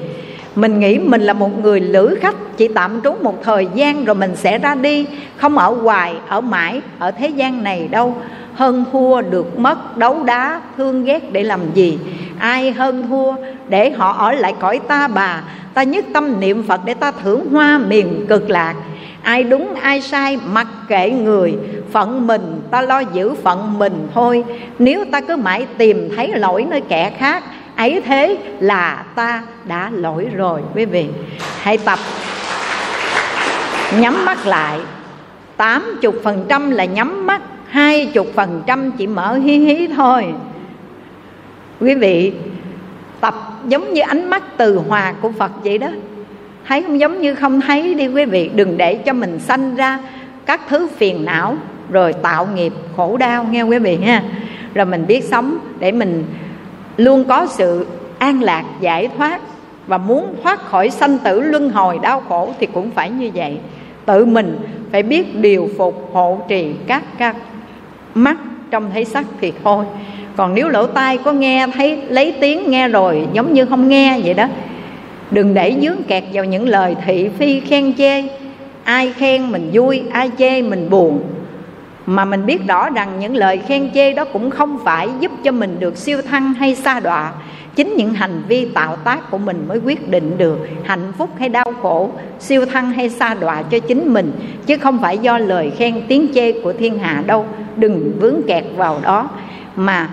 [0.56, 4.16] Mình nghĩ mình là một người lữ khách, chỉ tạm trú một thời gian rồi
[4.16, 5.06] mình sẽ ra đi.
[5.38, 8.16] Không ở hoài, ở mãi, ở thế gian này đâu.
[8.54, 11.98] Hơn thua được mất, đấu đá, thương ghét để làm gì?
[12.42, 13.34] Ai hơn thua,
[13.70, 15.42] để họ ở lại cõi ta bà.
[15.74, 18.76] Ta nhất tâm niệm phật để ta thưởng hoa miền cực lạc.
[19.24, 21.56] Ai đúng, ai sai, mặc kệ người.
[21.92, 24.44] Phận mình, ta lo giữ phận mình thôi.
[24.80, 27.44] Nếu ta cứ mãi tìm thấy lỗi nơi kẻ khác,
[27.76, 31.08] ấy thế là ta đã lỗi rồi, quý vị.
[31.62, 32.00] Hãy tập.
[34.00, 34.80] Nhắm mắt lại.
[35.58, 39.88] Tám chục phần trăm là nhắm mắt, hai chục phần trăm chỉ mở hí hí
[39.88, 40.26] thôi
[41.82, 42.34] quý vị,
[43.22, 43.36] tập
[43.68, 45.88] giống như ánh mắt từ hòa của phật vậy đó.
[46.68, 48.52] Thấy không giống như không thấy đi quý vị?
[48.56, 50.00] Đừng để cho mình sanh ra
[50.46, 51.56] các thứ phiền não
[51.90, 54.24] rồi tạo nghiệp khổ đau, nghe quý vị ha?
[54.74, 56.24] Rồi mình biết sống để mình
[56.98, 57.86] luôn có sự
[58.20, 59.42] an lạc, giải thoát
[59.88, 63.58] và muốn thoát khỏi sanh tử luân hồi đau khổ thì cũng phải như vậy.
[64.06, 64.60] Tự mình
[64.92, 67.36] phải biết điều phục hộ trì các các
[68.16, 68.38] mắt
[68.72, 69.86] trong thấy sắc thì thôi
[70.36, 74.20] còn nếu lỗ tai có nghe, thấy, lấy tiếng nghe rồi, giống như không nghe
[74.24, 74.48] vậy đó,
[75.32, 78.24] đừng để dướng kẹt vào những lời thị phi khen chê.
[78.84, 81.24] Ai khen mình vui, ai chê mình buồn.
[82.06, 85.52] Mà mình biết rõ rằng những lời khen chê đó cũng không phải giúp cho
[85.52, 87.34] mình được siêu thăng hay xa đọa.
[87.76, 91.50] Chính những hành vi tạo tác của mình mới quyết định được hạnh phúc hay
[91.50, 92.10] đau khổ,
[92.40, 94.32] siêu thăng hay xa đọa cho chính mình,
[94.66, 97.46] chứ không phải do lời khen tiếng chê của thiên hạ đâu.
[97.76, 99.30] Đừng vướng kẹt vào đó.
[99.76, 100.10] Mà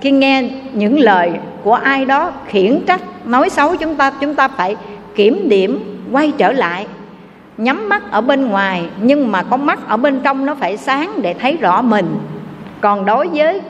[0.00, 1.32] khi nghe những lời
[1.64, 4.76] của ai đó khiển trách, nói xấu chúng ta chúng ta phải
[5.14, 6.86] kiểm điểm, quay trở lại.
[7.58, 11.12] Nhắm mắt ở bên ngoài, nhưng mà con mắt ở bên trong nó phải sáng
[11.22, 12.18] để thấy rõ mình.
[12.80, 13.60] Còn đối với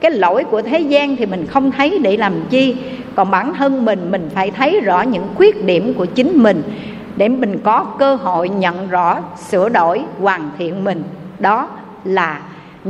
[0.00, 2.76] cái lỗi của thế gian thì mình không thấy để làm chi.
[3.14, 6.62] Còn bản thân mình mình phải thấy rõ những khuyết điểm của chính mình
[7.16, 9.18] để mình có cơ hội nhận rõ,
[9.48, 11.02] sửa đổi, hoàn thiện mình.
[11.38, 11.68] Đó
[12.04, 12.40] là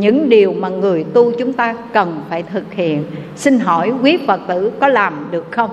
[0.01, 3.05] những điều mà người tu chúng ta cần phải thực hiện.
[3.36, 5.70] Xin hỏi quý phật tử có làm được không?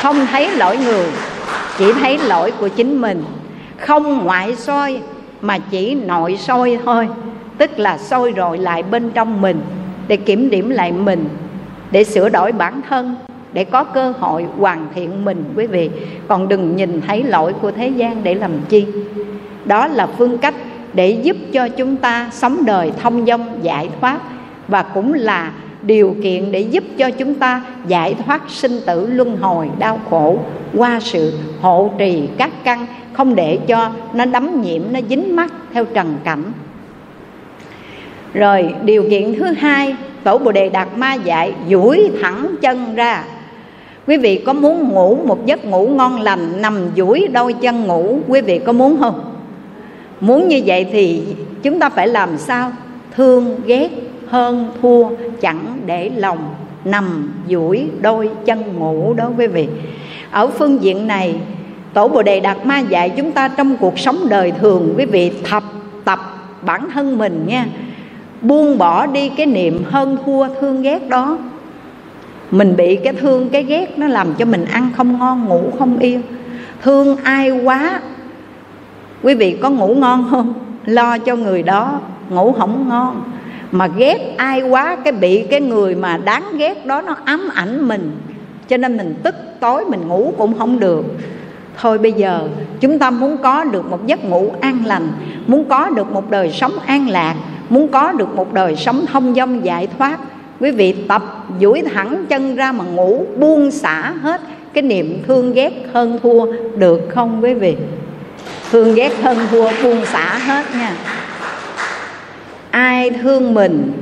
[0.00, 1.06] Không thấy lỗi người,
[1.78, 3.24] chỉ thấy lỗi của chính mình.
[3.78, 5.00] Không ngoại soi,
[5.40, 7.08] mà chỉ nội soi thôi.
[7.58, 9.60] Tức là soi rồi lại bên trong mình,
[10.08, 11.28] để kiểm điểm lại mình,
[11.90, 13.14] để sửa đổi bản thân,
[13.52, 15.90] để có cơ hội hoàn thiện mình, quý vị.
[16.28, 18.86] Còn đừng nhìn thấy lỗi của thế gian để làm chi.
[19.64, 20.54] Đó là phương cách
[20.94, 24.18] để giúp cho chúng ta sống đời thông dong, giải thoát,
[24.68, 29.36] và cũng là điều kiện để giúp cho chúng ta giải thoát sinh tử luân
[29.36, 30.38] hồi đau khổ
[30.74, 35.52] qua sự hộ trì các căn, không để cho nó đắm nhiễm, nó dính mắt
[35.72, 36.42] theo trần cảnh.
[38.34, 43.24] Rồi, điều kiện thứ hai, tổ bồ đề đạt ma dạy, duỗi thẳng chân ra.
[44.06, 48.18] Quý vị có muốn ngủ một giấc ngủ ngon lành, nằm duỗi đôi chân ngủ,
[48.28, 49.33] quý vị có muốn không?
[50.20, 51.22] Muốn như vậy thì
[51.62, 52.72] chúng ta phải làm sao?
[53.16, 53.88] Thương, ghét,
[54.28, 55.08] hơn, thua,
[55.40, 56.54] chẳng để lòng
[56.84, 59.68] nằm duỗi đôi chân ngủ đó quý vị.
[60.30, 61.34] Ở phương diện này,
[61.94, 65.32] tổ bồ đề đạt ma dạy chúng ta trong cuộc sống đời thường, quý vị,
[65.44, 65.62] thập
[66.04, 66.18] tập
[66.62, 67.66] bản thân mình nha.
[68.42, 71.38] Buông bỏ đi cái niệm hơn, thua, thương, ghét đó.
[72.50, 75.98] Mình bị cái thương, cái ghét nó làm cho mình ăn không ngon, ngủ không
[75.98, 76.22] yên.
[76.82, 78.00] Thương ai quá
[79.24, 80.54] quý vị có ngủ ngon không?
[80.86, 82.00] Lo cho người đó
[82.30, 83.22] ngủ không ngon.
[83.70, 87.88] Mà ghét ai quá, cái bị cái người mà đáng ghét đó nó ám ảnh
[87.88, 88.10] mình.
[88.68, 91.04] Cho nên mình tức tối, mình ngủ cũng không được.
[91.80, 92.48] Thôi bây giờ,
[92.80, 95.08] chúng ta muốn có được một giấc ngủ an lành,
[95.46, 97.34] muốn có được một đời sống an lạc,
[97.70, 100.18] muốn có được một đời sống thông dong, giải thoát,
[100.60, 101.22] quý vị tập
[101.60, 104.40] duỗi thẳng chân ra mà ngủ buông xả hết
[104.72, 106.46] cái niệm thương ghét hơn thua
[106.76, 107.76] được không, quý vị?
[108.70, 110.96] Thương ghét hơn thua buông xả hết nha.
[112.70, 113.92] Ai thương mình,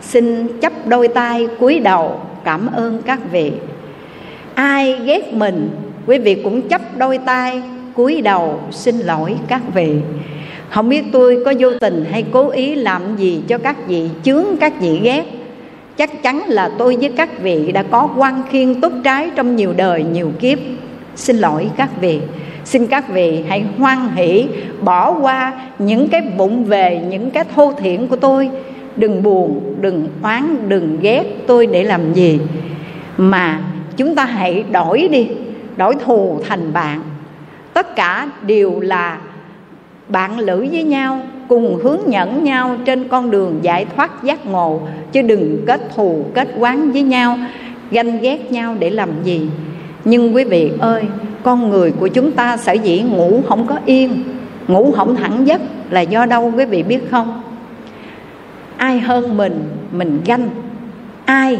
[0.00, 3.52] xin chấp đôi tay cúi đầu cảm ơn các vị.
[4.54, 5.70] Ai ghét mình,
[6.06, 7.62] quý vị cũng chấp đôi tay
[7.94, 9.96] cúi đầu xin lỗi các vị.
[10.70, 14.44] Không biết tôi có vô tình hay cố ý làm gì cho các vị chướng
[14.60, 15.24] các vị ghét.
[15.96, 19.72] Chắc chắn là tôi với các vị đã có quan khiên tốt trái trong nhiều
[19.76, 20.58] đời, nhiều kiếp
[21.20, 22.20] xin lỗi các vị.
[22.64, 24.46] Xin các vị hãy hoan hỷ,
[24.80, 28.50] bỏ qua những cái bụng về, những cái thô thiển của tôi.
[28.96, 32.38] Đừng buồn, đừng oán, đừng ghét tôi để làm gì.
[33.16, 33.60] Mà
[33.96, 35.28] chúng ta hãy đổi đi,
[35.76, 37.02] đổi thù thành bạn.
[37.74, 39.18] Tất cả đều là
[40.08, 44.80] bạn lữ với nhau, cùng hướng nhẫn nhau trên con đường giải thoát giác ngộ,
[45.12, 47.38] chứ đừng kết thù, kết quán với nhau,
[47.90, 49.48] ganh ghét nhau để làm gì
[50.10, 51.02] nhưng quý vị ơi,
[51.42, 54.24] con người của chúng ta sở dĩ ngủ không có yên,
[54.68, 57.42] ngủ không thẳng giấc là do đâu quý vị biết không?
[58.76, 60.48] Ai hơn mình mình ganh.
[61.24, 61.58] Ai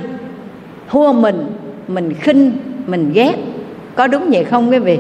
[0.90, 1.46] thua mình
[1.88, 2.53] mình khinh,
[2.86, 3.34] mình ghét.
[3.94, 4.98] Có đúng vậy không quý vị?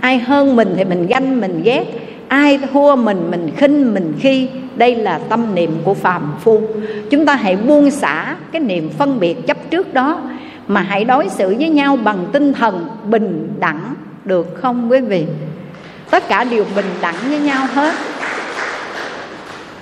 [0.00, 1.84] Ai hơn mình thì mình ganh, mình ghét.
[2.28, 4.48] Ai thua mình mình khinh, mình khi?
[4.76, 6.60] Đây là tâm niệm của phàm phu.
[7.10, 10.20] Chúng ta hãy buông xả cái niệm phân biệt chấp trước đó
[10.70, 13.94] mà hãy đối xử với nhau bằng tinh thần bình đẳng
[14.24, 15.26] được không quý vị?
[16.10, 17.94] Tất cả đều bình đẳng với nhau hết.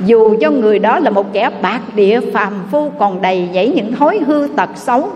[0.00, 3.96] Dù cho người đó là một kẻ bạc địa phàm phu còn đầy dẫy những
[3.96, 5.10] thói hư tật xấu,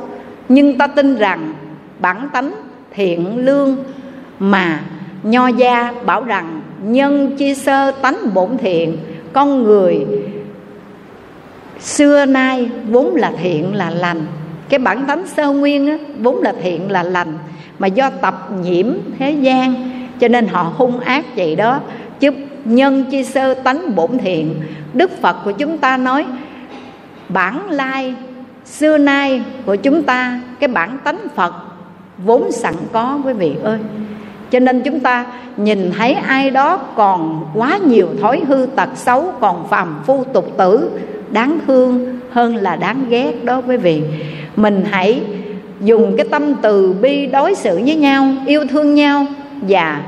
[0.48, 1.54] nhưng ta tin rằng
[1.98, 2.54] bản tánh
[2.94, 3.76] thiện lương
[4.38, 4.80] mà
[5.22, 8.96] nho gia bảo rằng nhân chi sơ tánh bổn thiện,
[9.32, 10.06] con người
[11.80, 14.26] xưa nay vốn là thiện là lành
[14.72, 17.38] cái bản tánh sơ nguyên á, vốn là thiện là lành
[17.78, 18.86] mà do tập nhiễm
[19.18, 19.74] thế gian
[20.20, 21.80] cho nên họ hung ác vậy đó.
[22.20, 22.30] Chứ
[22.64, 24.54] nhân chi sơ tánh bổn thiện
[24.92, 26.26] đức phật của chúng ta nói
[27.28, 28.14] bản lai
[28.64, 31.54] xưa nay của chúng ta cái bản tánh phật
[32.18, 33.78] vốn sẵn có quý vị ơi.
[34.50, 39.32] Cho nên chúng ta nhìn thấy ai đó còn quá nhiều thói hư tật xấu
[39.40, 40.90] còn phàm phu tục tử
[41.30, 44.02] đáng thương hơn là đáng ghét đó quý vị
[44.56, 45.22] mình hãy
[45.80, 49.26] dùng cái tâm từ bi đối xử với nhau, yêu thương nhau
[49.68, 50.02] và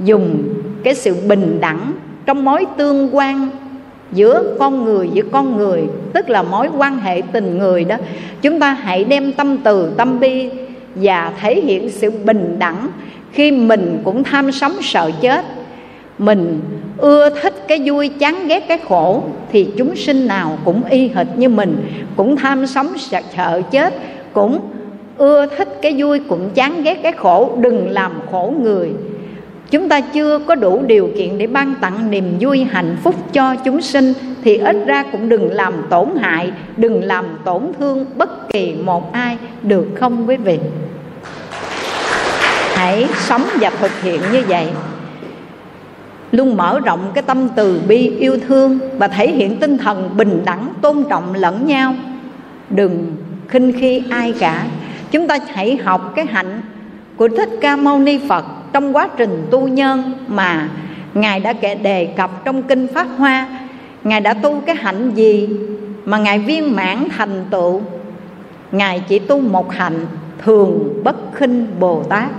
[0.00, 0.44] dùng
[0.84, 1.92] cái sự bình đẳng
[2.26, 3.50] trong mối tương quan
[4.12, 7.96] giữa con người với con người, tức là mối quan hệ tình người đó.
[8.42, 10.50] Chúng ta hãy đem tâm từ, tâm bi
[10.94, 12.88] và thể hiện sự bình đẳng
[13.32, 15.44] khi mình cũng tham sống sợ chết
[16.18, 16.60] mình
[16.98, 21.26] ưa thích cái vui chán ghét cái khổ thì chúng sinh nào cũng y hệt
[21.36, 21.76] như mình
[22.16, 23.94] cũng tham sống sợ, sợ chết
[24.32, 24.60] cũng
[25.18, 28.90] ưa thích cái vui cũng chán ghét cái khổ đừng làm khổ người.
[29.70, 33.56] Chúng ta chưa có đủ điều kiện để ban tặng niềm vui hạnh phúc cho
[33.64, 34.12] chúng sinh
[34.44, 39.12] thì ít ra cũng đừng làm tổn hại đừng làm tổn thương bất kỳ một
[39.12, 40.58] ai được không quý vị?
[42.74, 44.66] Hãy sống và thực hiện như vậy
[46.32, 50.42] luôn mở rộng cái tâm từ bi yêu thương và thể hiện tinh thần bình
[50.44, 51.94] đẳng, tôn trọng, lẫn nhau.
[52.70, 53.16] Đừng
[53.48, 54.66] khinh khi ai cả.
[55.10, 56.60] Chúng ta hãy học cái hạnh
[57.16, 60.68] của thích ca mâu ni phật trong quá trình tu nhân mà
[61.14, 63.48] ngài đã kể đề cập trong kinh pháp hoa.
[64.04, 65.48] Ngài đã tu cái hạnh gì
[66.04, 67.80] mà ngài viên mãn thành tựu?
[68.72, 70.06] Ngài chỉ tu một hạnh,
[70.44, 72.30] thường bất khinh bồ tát.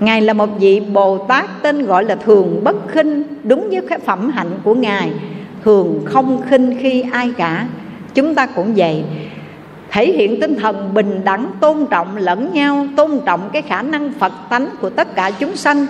[0.00, 3.98] Ngài là một vị Bồ Tát tên gọi là thường bất khinh, Đúng với cái
[3.98, 5.12] phẩm hạnh của Ngài.
[5.64, 7.66] Thường không khinh khi ai cả.
[8.14, 9.04] Chúng ta cũng vậy.
[9.90, 14.12] Thể hiện tinh thần bình đẳng, tôn trọng lẫn nhau, Tôn trọng cái khả năng
[14.12, 15.86] Phật tánh của tất cả chúng sanh.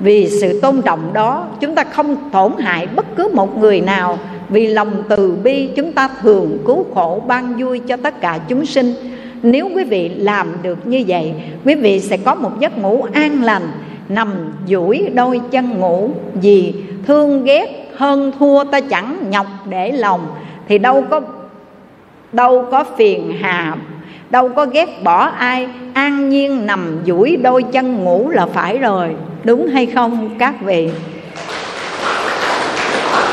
[0.00, 4.18] Vì sự tôn trọng đó, chúng ta không tổn hại bất cứ một người nào.
[4.48, 8.66] Vì lòng từ bi, chúng ta thường cứu khổ, ban vui cho tất cả chúng
[8.66, 8.94] sinh
[9.42, 11.34] nếu quý vị làm được như vậy,
[11.64, 13.68] quý vị sẽ có một giấc ngủ an lành,
[14.08, 14.34] nằm
[14.68, 16.10] duỗi đôi chân ngủ.
[16.34, 16.74] Vì
[17.06, 20.26] thương ghét hơn thua ta chẳng nhọc để lòng,
[20.68, 21.20] thì đâu có
[22.32, 23.76] đâu có phiền hà,
[24.30, 25.68] đâu có ghét bỏ ai.
[25.94, 29.08] An nhiên nằm duỗi đôi chân ngủ là phải rồi.
[29.44, 30.90] Đúng hay không, các vị?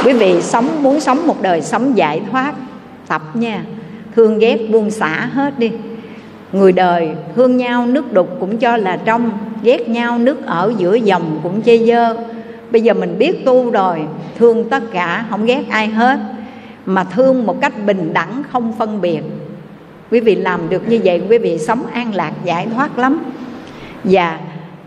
[0.05, 2.53] Quý vị sống, muốn sống một đời sống giải thoát,
[3.07, 3.63] tập nha.
[4.15, 5.71] Thương ghét buông xả hết đi
[6.53, 9.31] người đời thương nhau, nước đục cũng cho là trong,
[9.63, 12.15] ghét nhau, nước ở giữa dòng cũng chê dơ.
[12.71, 13.99] Bây giờ mình biết tu rồi,
[14.37, 16.19] thương tất cả, không ghét ai hết.
[16.85, 19.21] Mà thương một cách bình đẳng, không phân biệt.
[20.11, 23.23] Quý vị làm được như vậy, quý vị sống an lạc, giải thoát lắm.
[24.03, 24.39] Và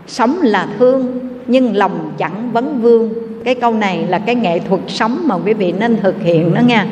[0.07, 3.13] sống là thương, nhưng lòng chẳng vấn vương.
[3.43, 6.61] Cái câu này là cái nghệ thuật sống mà quý vị nên thực hiện đó
[6.61, 6.87] nha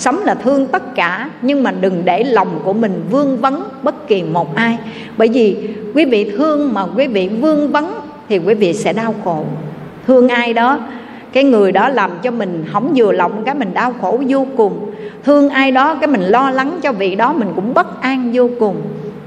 [0.00, 4.08] sống là thương tất cả, nhưng mà đừng để lòng của mình vương vấn bất
[4.08, 4.78] kỳ một ai.
[5.16, 7.94] Bởi vì quý vị thương mà quý vị vương vấn
[8.28, 9.44] thì quý vị sẽ đau khổ.
[10.06, 10.78] Thương ai đó,
[11.32, 14.90] cái người đó làm cho mình không vừa lòng, cái mình đau khổ vô cùng.
[15.24, 18.48] Thương ai đó, cái mình lo lắng cho vị đó, mình cũng bất an vô
[18.58, 18.76] cùng.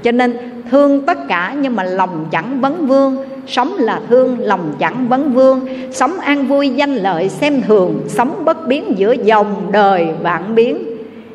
[0.02, 0.36] Cho nên
[0.70, 3.16] thương tất cả, nhưng mà lòng chẳng vấn vương.
[3.46, 5.60] Sống là thương, lòng chẳng vấn vương.
[5.92, 8.00] Sống an vui danh lợi, xem thường.
[8.08, 10.78] Sống bất biến giữa dòng đời vạn biến.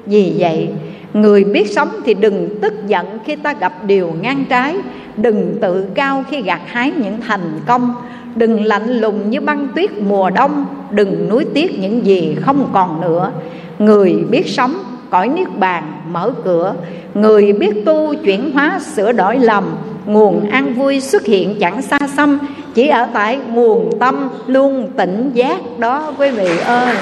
[0.05, 0.69] Vì vậy,
[1.13, 4.75] người biết sống thì đừng tức giận khi ta gặp điều ngang trái.
[5.17, 7.93] Đừng tự cao khi gặt hái những thành công.
[8.35, 10.65] Đừng lạnh lùng như băng tuyết mùa đông.
[10.91, 13.31] Đừng nuối tiếc những gì không còn nữa.
[13.79, 14.73] Người biết sống
[15.09, 16.75] cõi niết bàn mở cửa.
[17.13, 21.99] Người biết tu chuyển hóa sửa đổi lầm, nguồn an vui xuất hiện chẳng xa
[22.15, 22.39] xăm.
[22.73, 26.95] Chỉ ở tại nguồn tâm luôn tỉnh giác đó quý vị ơi.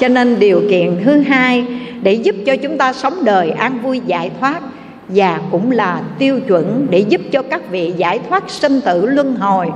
[0.00, 1.66] Cho nên điều kiện thứ hai
[2.02, 4.60] để giúp cho chúng ta sống đời an vui giải thoát
[5.08, 9.34] và cũng là tiêu chuẩn để giúp cho các vị giải thoát sinh tử luân
[9.34, 9.66] hồi,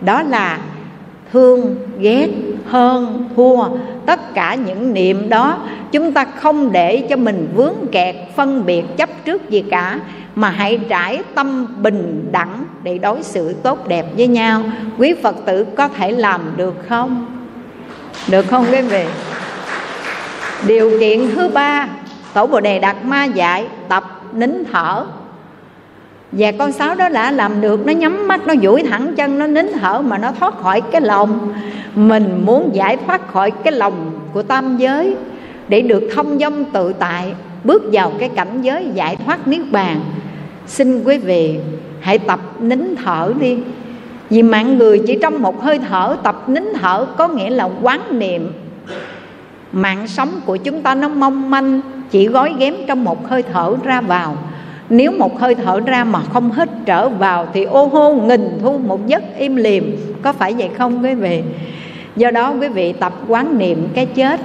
[0.00, 0.58] đó là
[1.34, 2.28] thương, ghét,
[2.66, 3.64] hơn, thua.
[4.06, 5.58] Tất cả những niệm đó,
[5.92, 10.00] chúng ta không để cho mình vướng kẹt, phân biệt, chấp trước gì cả,
[10.34, 14.62] mà hãy trải tâm bình đẳng để đối xử tốt đẹp với nhau.
[14.98, 17.26] Quý phật tử có thể làm được không?
[18.28, 19.04] Được không quý vị?
[20.66, 21.88] Điều kiện thứ ba,
[22.34, 25.06] tổ bồ đề đạt ma dạy tập nín thở
[26.38, 29.46] và con sáo đó đã làm được, nó nhắm mắt, nó duỗi thẳng chân, nó
[29.46, 31.52] nín thở mà nó thoát khỏi cái lòng.
[31.94, 35.16] Mình muốn giải thoát khỏi cái lòng của tam giới
[35.68, 40.00] để được thông dong tự tại, bước vào cái cảnh giới giải thoát niết bàn.
[40.66, 41.58] Xin quý vị
[42.00, 43.58] hãy tập nín thở đi.
[44.30, 48.00] Vì mạng người chỉ trong một hơi thở, tập nín thở có nghĩa là quán
[48.18, 48.52] niệm.
[49.72, 51.80] Mạng sống của chúng ta nó mong manh,
[52.10, 54.36] chỉ gói ghém trong một hơi thở ra vào
[54.90, 58.78] nếu một hơi thở ra mà không hít trở vào thì ô hô nghìn thu
[58.78, 59.84] một giấc im liềm
[60.22, 61.42] có phải vậy không quý vị?
[62.16, 64.40] Do đó quý vị tập quán niệm cái chết,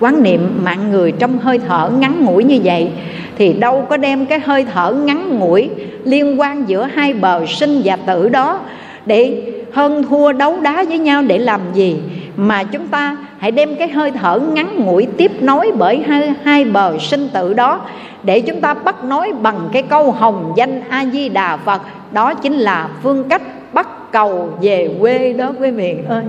[0.00, 2.90] quán niệm mạng người trong hơi thở ngắn ngủi như vậy
[3.38, 5.70] thì đâu có đem cái hơi thở ngắn ngủi
[6.04, 8.60] liên quan giữa hai bờ sinh và tử đó
[9.06, 11.96] để hơn thua đấu đá với nhau để làm gì?
[12.36, 16.64] Mà chúng ta hãy đem cái hơi thở ngắn ngủi tiếp nối bởi hai, hai
[16.64, 17.80] bờ sinh tử đó
[18.22, 21.82] để chúng ta bắt nối bằng cái câu hồng danh a di đà phật.
[22.12, 26.24] Đó chính là phương cách bắt cầu về quê đó quý vị ơi.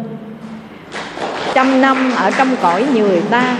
[1.54, 3.58] Trăm năm ở trong cõi người ta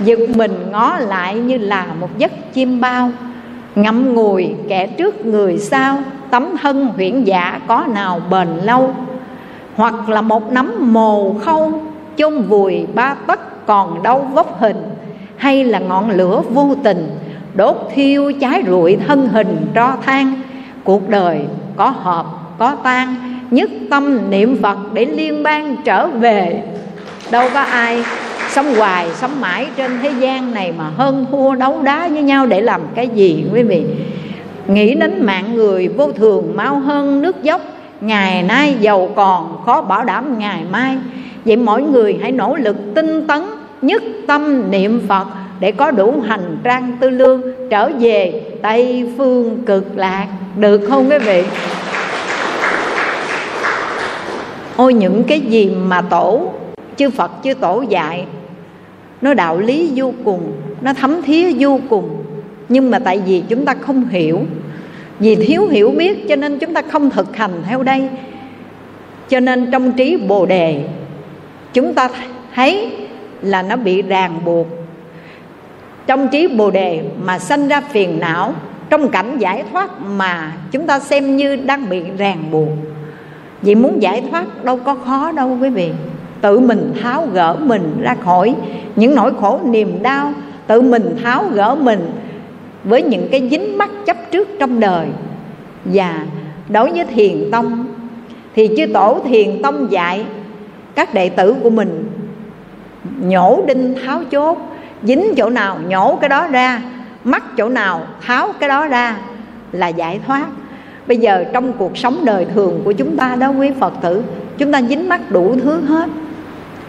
[0.00, 3.10] giật mình ngó lại như là một giấc chim bao.
[3.74, 5.98] Ngậm ngùi kẻ trước người sau
[6.30, 8.94] tấm thân huyễn dạ có nào bền lâu?
[9.76, 11.85] Hoặc là một nắm mồ khâu
[12.16, 14.82] chôn vùi ba tấc còn đâu vóc hình,
[15.36, 17.18] hay là ngọn lửa vô tình
[17.54, 20.34] đốt thiêu cháy rụi thân hình tro than.
[20.84, 21.40] Cuộc đời
[21.76, 22.26] có hợp
[22.58, 23.14] có tan
[23.50, 26.62] nhất tâm niệm phật để liên bang trở về.
[27.30, 28.02] Đâu có ai
[28.50, 32.46] sống hoài, sống mãi trên thế gian này mà hơn thua đấu đá với nhau
[32.46, 33.84] để làm cái gì quý vị?
[34.66, 37.60] Nghĩ đến mạng người vô thường mau hơn nước dốc,
[38.00, 40.96] ngày nay giàu còn, khó bảo đảm ngày mai
[41.46, 43.42] vậy mỗi người hãy nỗ lực tinh tấn
[43.82, 45.26] nhất tâm niệm phật
[45.60, 50.26] để có đủ hành trang tư lương trở về tây phương cực lạc.
[50.56, 51.42] Được không quý vị?
[54.76, 56.52] Ôi, những cái gì mà tổ,
[56.96, 58.24] chư phật, chư tổ dạy,
[59.20, 62.22] nó đạo lý vô cùng, nó thấm thía vô cùng.
[62.68, 64.40] Nhưng mà tại vì chúng ta không hiểu,
[65.18, 68.08] vì thiếu hiểu biết cho nên chúng ta không thực hành theo đây.
[69.28, 70.84] Cho nên trong trí bồ đề
[71.76, 72.08] chúng ta
[72.54, 72.92] thấy
[73.42, 74.66] là nó bị ràng buộc.
[76.06, 78.54] Trong trí bồ đề mà sanh ra phiền não,
[78.90, 82.68] trong cảnh giải thoát mà chúng ta xem như đang bị ràng buộc.
[83.62, 85.90] Vậy muốn giải thoát đâu có khó đâu quý vị.
[86.40, 88.54] Tự mình tháo gỡ mình ra khỏi
[88.96, 90.32] những nỗi khổ niềm đau,
[90.66, 92.10] tự mình tháo gỡ mình
[92.84, 95.06] với những cái dính mắc chấp trước trong đời.
[95.84, 96.26] Và
[96.68, 97.86] đối với thiền tông,
[98.54, 100.24] thì chư tổ thiền tông dạy
[100.96, 102.10] các đệ tử của mình.
[103.20, 104.58] Nhổ đinh, tháo chốt,
[105.02, 106.82] dính chỗ nào, nhổ cái đó ra,
[107.24, 109.16] mắc chỗ nào, tháo cái đó ra
[109.72, 110.46] là giải thoát.
[111.06, 114.22] Bây giờ trong cuộc sống đời thường của chúng ta đó, quý phật tử,
[114.58, 116.08] chúng ta dính mắc đủ thứ hết.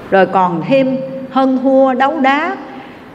[0.10, 0.98] Rồi còn thêm
[1.30, 2.56] hơn thua, đấu đá,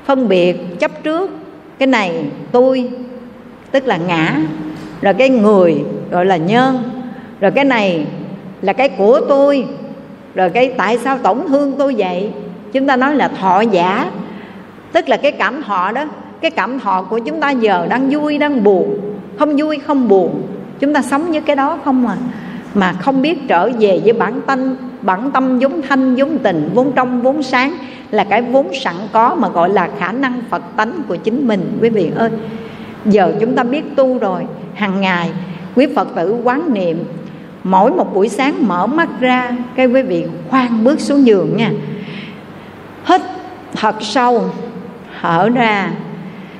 [0.05, 1.30] phân biệt, chấp trước,
[1.78, 2.90] cái này tôi,
[3.70, 4.36] tức là ngã,
[5.03, 6.82] rồi cái người gọi là nhân,
[7.40, 8.07] rồi cái này
[8.62, 9.66] là cái của tôi
[10.34, 12.30] rồi cái tại sao tổn thương tôi vậy?
[12.72, 14.10] Chúng ta nói là thọ giả.
[14.92, 16.04] Tức là cái cảm thọ đó,
[16.40, 18.98] cái cảm thọ của chúng ta giờ đang vui, đang buồn.
[19.38, 20.42] Không vui, không buồn.
[20.80, 22.16] Chúng ta sống với cái đó không à?
[22.74, 26.92] Mà không biết trở về với bản tâm bản tâm vốn thanh, vốn tình, vốn
[26.92, 27.74] trong, vốn sáng
[28.10, 31.78] là cái vốn sẵn có mà gọi là khả năng phật tánh của chính mình.
[31.80, 32.30] Quý vị ơi,
[33.06, 35.30] giờ chúng ta biết tu rồi hàng ngày
[35.76, 37.04] quý phật tử quán niệm
[37.64, 41.70] mỗi một buổi sáng mở mắt ra, cái quý vị khoan bước xuống giường nha.
[43.06, 43.20] Hít
[43.74, 44.44] thật sâu,
[45.20, 45.90] thở ra.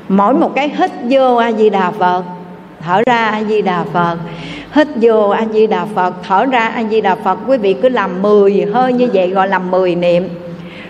[0.09, 2.25] Mỗi một cái hít vô a di đà phật,
[2.81, 4.17] thở ra a di đà phật.
[4.73, 7.89] Hít vô a di đà phật, thở ra a di đà phật, quý vị cứ
[7.89, 10.29] làm 10 hơi như vậy gọi là 10 niệm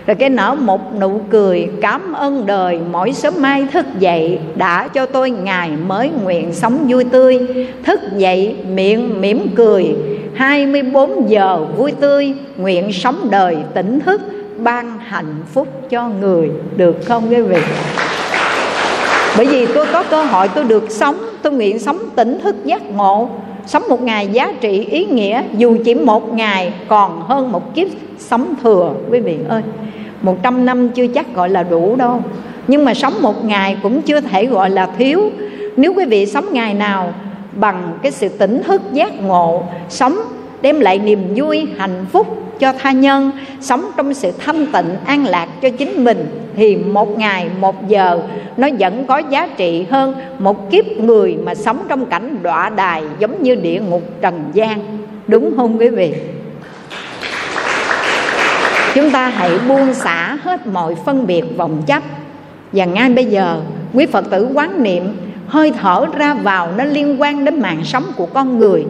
[0.05, 4.87] rồi cái nở một nụ cười cảm ơn đời, mỗi sớm mai thức dậy đã
[4.87, 7.39] cho tôi ngày mới nguyện sống vui tươi.
[7.85, 9.95] Thức dậy miệng mỉm cười
[10.35, 14.21] 24 giờ vui tươi, nguyện sống đời tỉnh thức,
[14.57, 16.51] ban hạnh phúc cho người.
[16.75, 17.61] Được không quý vị?
[19.37, 22.81] Bởi vì tôi có cơ hội tôi được sống, tôi nguyện sống tỉnh thức giác
[22.91, 23.29] ngộ
[23.65, 27.87] sống một ngày giá trị ý nghĩa, dù chỉ một ngày, còn hơn một kiếp
[28.17, 28.93] sống thừa.
[29.11, 29.61] Quý vị ơi,
[30.21, 32.21] một trăm năm chưa chắc gọi là đủ đâu.
[32.67, 35.31] Nhưng mà sống một ngày cũng chưa thể gọi là thiếu.
[35.77, 37.13] Nếu quý vị sống ngày nào
[37.55, 40.17] bằng cái sự tỉnh thức giác ngộ, sống
[40.63, 42.27] đem lại niềm vui, hạnh phúc
[42.59, 46.25] cho tha nhân, sống trong sự thanh tịnh, an lạc cho chính mình.
[46.55, 48.19] Thì một ngày, một giờ,
[48.57, 53.03] nó vẫn có giá trị hơn một kiếp người mà sống trong cảnh đọa đài
[53.19, 54.79] giống như địa ngục trần gian.
[55.27, 56.13] Đúng không quý vị?
[58.95, 62.03] Chúng ta hãy buông xả hết mọi phân biệt vọng chấp.
[62.71, 63.61] Và ngay bây giờ,
[63.93, 65.03] quý phật tử quán niệm
[65.47, 68.85] hơi thở ra vào nó liên quan đến mạng sống của con người.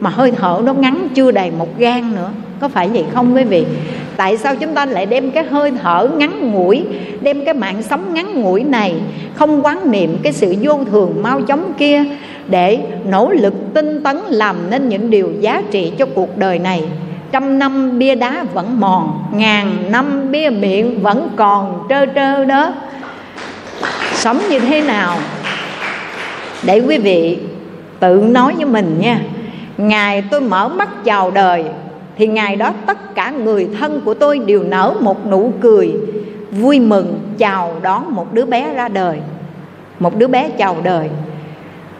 [0.00, 2.30] Mà hơi thở nó ngắn chưa đầy một gan nữa.
[2.60, 3.64] Có phải vậy không quý vị?
[4.16, 6.84] Tại sao chúng ta lại đem cái hơi thở ngắn ngủi,
[7.20, 8.94] đem cái mạng sống ngắn ngủi này,
[9.34, 12.04] không quán niệm cái sự vô thường mau chóng kia,
[12.48, 16.82] để nỗ lực tinh tấn làm nên những điều giá trị cho cuộc đời này?
[17.32, 22.72] Trăm năm bia đá vẫn mòn, ngàn năm bia miệng vẫn còn trơ trơ đó.
[24.14, 25.16] Sống như thế nào?
[26.66, 27.38] Để quý vị
[28.00, 29.20] tự nói với mình nha.
[29.78, 31.64] Ngày tôi mở mắt chào đời,
[32.16, 35.92] thì ngày đó tất cả người thân của tôi đều nở một nụ cười
[36.50, 39.18] vui mừng chào đón một đứa bé ra đời.
[39.98, 41.08] Một đứa bé chào đời,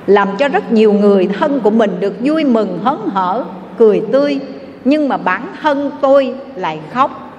[0.07, 3.45] làm cho rất nhiều người thân của mình được vui mừng, hớn hở,
[3.79, 4.39] cười tươi.
[4.85, 7.31] Nhưng mà bản thân tôi lại khóc.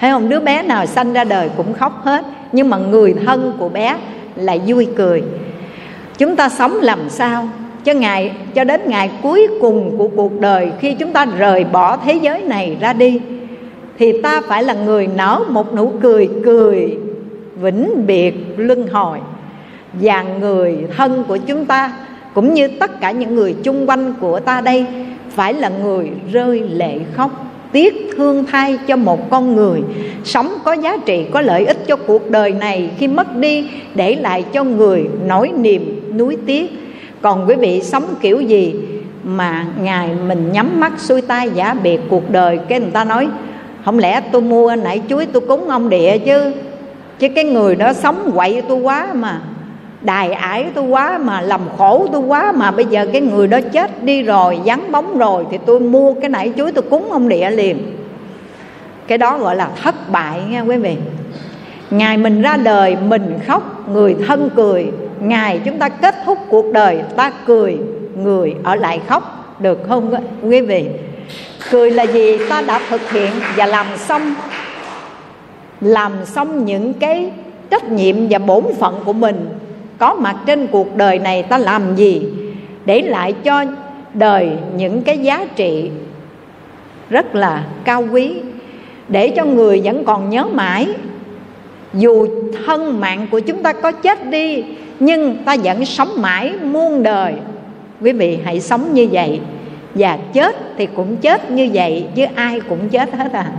[0.00, 0.28] Thấy không?
[0.28, 3.96] Đứa bé nào sanh ra đời cũng khóc hết, nhưng mà người thân của bé
[4.36, 5.22] lại vui cười
[6.20, 7.48] chúng ta sống làm sao
[7.84, 11.96] cho ngày, cho đến ngày cuối cùng của cuộc đời khi chúng ta rời bỏ
[11.96, 13.20] thế giới này ra đi,
[13.98, 16.98] thì ta phải là người nở một nụ cười cười
[17.60, 19.18] vĩnh biệt luân hồi.
[19.92, 21.92] Và người thân của chúng ta
[22.34, 24.86] cũng như tất cả những người chung quanh của ta đây
[25.30, 27.30] phải là người rơi lệ khóc
[27.72, 29.82] tiếc thương thay cho một con người.
[30.24, 32.90] Sống có giá trị, có lợi ích cho cuộc đời này.
[32.98, 36.70] Khi mất đi, để lại cho người nỗi niềm, nuối tiếc.
[37.22, 38.74] Còn quý vị sống kiểu gì
[39.24, 42.58] mà ngày mình nhắm mắt xuôi tay giả biệt cuộc đời?
[42.68, 43.28] Cái người ta nói,
[43.84, 46.52] không lẽ tôi mua nãy chuối tôi cúng ông địa chứ?
[47.18, 49.40] Chứ cái người đó sống quậy tôi quá mà
[50.02, 52.70] đài ải tôi quá mà làm khổ tôi quá mà.
[52.70, 56.28] Bây giờ cái người đó chết đi rồi, vắng bóng rồi, thì tôi mua cái
[56.28, 57.96] nãy chuối tôi cúng ông địa liền.
[59.06, 60.96] Cái đó gọi là thất bại nha quý vị.
[61.90, 64.86] Ngày mình ra đời, mình khóc, người thân cười.
[65.20, 67.78] Ngày chúng ta kết thúc cuộc đời, ta cười,
[68.16, 69.56] người ở lại khóc.
[69.58, 70.86] Được không quý vị?
[71.70, 72.38] Cười là gì?
[72.48, 74.34] Ta đã thực hiện và làm xong.
[75.80, 77.32] Làm xong những cái
[77.70, 79.48] trách nhiệm và bổn phận của mình
[80.00, 82.22] có mặt trên cuộc đời này ta làm gì
[82.84, 83.64] để lại cho
[84.14, 85.90] đời những cái giá trị
[87.10, 88.34] rất là cao quý,
[89.08, 90.88] để cho người vẫn còn nhớ mãi.
[91.94, 92.26] Dù
[92.66, 94.64] thân mạng của chúng ta có chết đi,
[95.00, 97.34] nhưng ta vẫn sống mãi muôn đời.
[98.00, 99.40] Quý vị hãy sống như vậy.
[99.94, 103.52] Và chết thì cũng chết như vậy, chứ ai cũng chết hết à.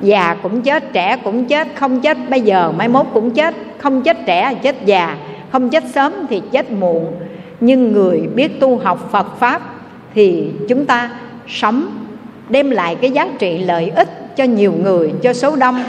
[0.00, 4.02] Già cũng chết, trẻ cũng chết, không chết bây giờ, mai mốt cũng chết, không
[4.02, 5.16] chết trẻ, chết già
[5.52, 7.06] không chết sớm thì chết muộn.
[7.60, 9.62] Nhưng người biết tu học phật pháp
[10.14, 11.10] thì chúng ta
[11.48, 11.86] sống,
[12.48, 15.82] đem lại cái giá trị lợi ích cho nhiều người, cho số đông.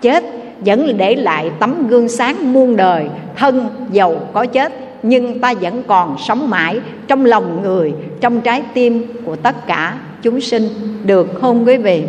[0.00, 0.24] Chết
[0.60, 3.08] vẫn để lại tấm gương sáng muôn đời.
[3.36, 8.62] Thân giàu có chết, nhưng ta vẫn còn sống mãi trong lòng người, trong trái
[8.74, 10.68] tim của tất cả chúng sinh.
[11.04, 12.04] Được không quý vị?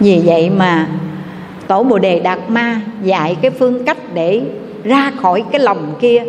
[0.00, 0.86] Vì vậy mà
[1.68, 4.42] tổ bồ đề đạt ma dạy cái phương cách để
[4.84, 6.22] ra khỏi cái lòng kia.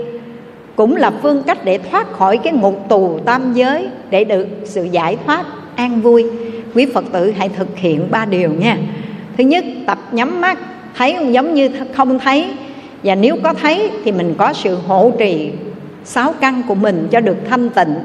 [0.76, 4.84] Cũng là phương cách để thoát khỏi cái ngục tù tam giới, để được sự
[4.84, 6.26] giải thoát an vui.
[6.76, 8.78] Quý phật tử hãy thực hiện ba điều nha.
[9.38, 10.60] Thứ nhất, tập nhắm mắt.
[10.98, 12.48] Thấy giống như không thấy.
[13.04, 15.52] Và nếu có thấy thì mình có sự hộ trì
[16.04, 17.96] sáu căn của mình cho được thanh tịnh.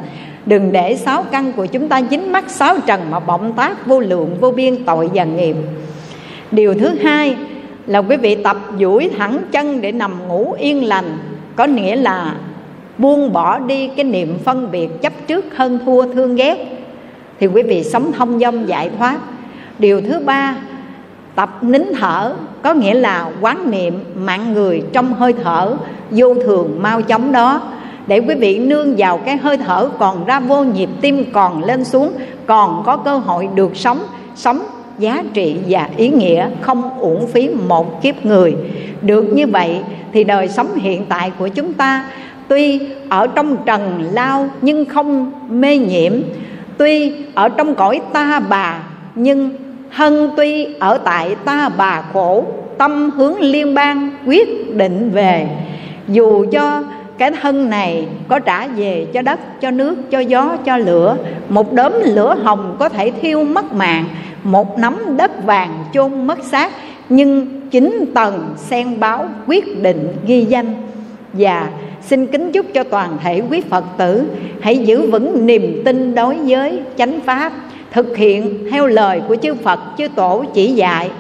[0.47, 4.01] Đừng để sáu căn của chúng ta dính mắt, sáu trần mà bọng tác vô
[4.01, 5.57] lượng, vô biên, tội và nghiệp
[6.53, 7.37] điều thứ hai
[7.87, 11.19] là quý vị tập duỗi thẳng chân để nằm ngủ yên lành.
[11.57, 12.35] Có nghĩa là
[12.99, 16.67] buông bỏ đi cái niệm phân biệt chấp trước hơn thua thương ghét.
[17.41, 19.19] Thì quý vị sống thông dong giải thoát.
[19.79, 20.57] Điều thứ ba,
[21.35, 22.35] tập nín thở.
[22.63, 25.77] Có nghĩa là quán niệm mạng người trong hơi thở,
[26.11, 27.63] vô thường mau chóng đó.
[28.07, 31.85] Để quý vị nương vào cái hơi thở còn ra vô nhịp tim còn lên
[31.85, 32.13] xuống,
[32.47, 33.99] còn có cơ hội được sống
[34.35, 34.63] sống
[35.01, 38.55] giá trị và ý nghĩa không uổng phí một kiếp người.
[39.03, 39.81] Được như vậy
[40.13, 42.05] thì đời sống hiện tại của chúng ta,
[42.49, 46.13] tuy ở trong trần lao nhưng không mê nhiễm,
[46.79, 48.83] tuy ở trong cõi ta bà
[49.15, 49.51] nhưng
[49.91, 52.45] hân tuy ở tại ta bà khổ,
[52.79, 55.49] tâm hướng liên bang quyết định về.
[56.09, 56.83] Dù cho
[57.19, 61.17] cái thân này có trả về cho đất, cho nước, cho gió, cho lửa,
[61.49, 64.05] một đốm lửa hồng có thể thiêu mất mạng
[64.45, 66.73] một nắm đất vàng chôn mất xác,
[67.09, 70.75] nhưng chính tầng sen báo quyết định ghi danh.
[71.33, 71.69] Và
[72.03, 74.25] xin kính chúc cho toàn thể quý phật tử
[74.61, 77.53] hãy giữ vững niềm tin đối với chánh pháp,
[77.93, 81.11] thực hiện theo lời của chư phật, chư tổ chỉ dạy,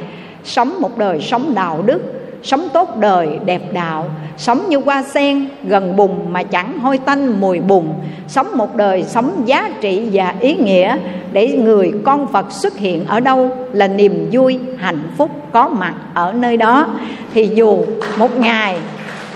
[0.44, 4.10] sống một đời sống đạo đức sống tốt đời, đẹp đạo.
[4.36, 7.86] Sống như hoa sen, gần bùn mà chẳng hôi tanh mùi bùn.
[8.28, 10.96] Sống một đời sống giá trị và ý nghĩa.
[11.32, 15.94] Để người con phật xuất hiện ở đâu là niềm vui, hạnh phúc có mặt
[16.14, 16.86] ở nơi đó.
[17.34, 17.84] Thì dù
[18.18, 18.76] một ngày,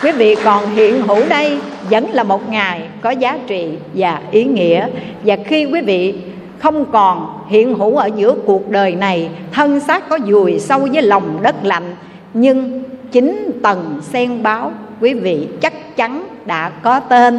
[0.02, 1.58] quý vị còn hiện hữu đây
[1.90, 4.88] vẫn là một ngày có giá trị và ý nghĩa.
[5.24, 6.14] Và khi quý vị
[6.58, 11.02] không còn hiện hữu ở giữa cuộc đời này, thân xác có dùi sâu với
[11.02, 11.96] lòng đất lạnh,
[12.34, 12.82] nhưng
[13.12, 17.38] chín tầng sen báo, quý vị chắc chắn đã có tên.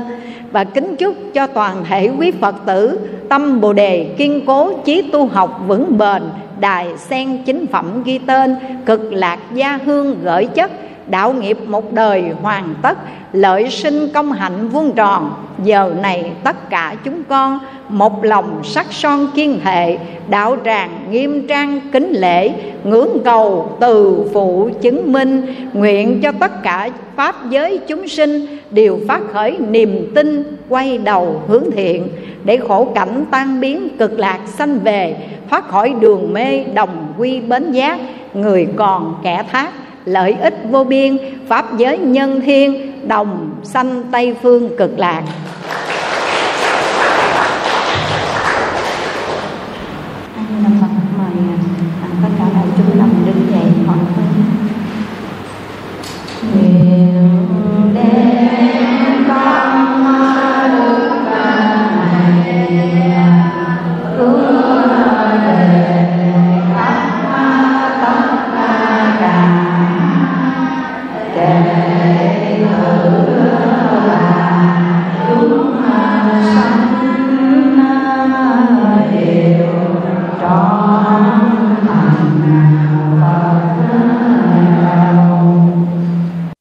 [0.51, 2.99] Và kính chúc cho toàn thể quý phật tử
[3.29, 6.23] tâm bồ đề kiên cố chí tu học vững bền,
[6.59, 8.55] đài sen chính phẩm ghi tên
[8.85, 10.71] cực lạc gia hương gửi chất
[11.07, 12.97] đạo nghiệp một đời hoàn tất,
[13.33, 15.31] lợi sinh công hạnh vuông tròn.
[15.63, 19.97] Giờ này tất cả chúng con một lòng sắc son kiên hệ,
[20.29, 22.51] đạo tràng nghiêm trang kính lễ,
[22.83, 28.99] ngưỡng cầu từ phụ chứng minh, nguyện cho tất cả pháp giới chúng sinh đều
[29.07, 32.07] phát khởi niềm tin, quay đầu hướng thiện.
[32.43, 35.15] Để khổ cảnh tan biến cực lạc sanh về,
[35.49, 37.99] thoát khỏi đường mê đồng quy bến giác,
[38.33, 39.71] người còn kẻ thác
[40.05, 45.23] lợi ích vô biên pháp giới nhân thiên đồng sanh tây phương cực lạc.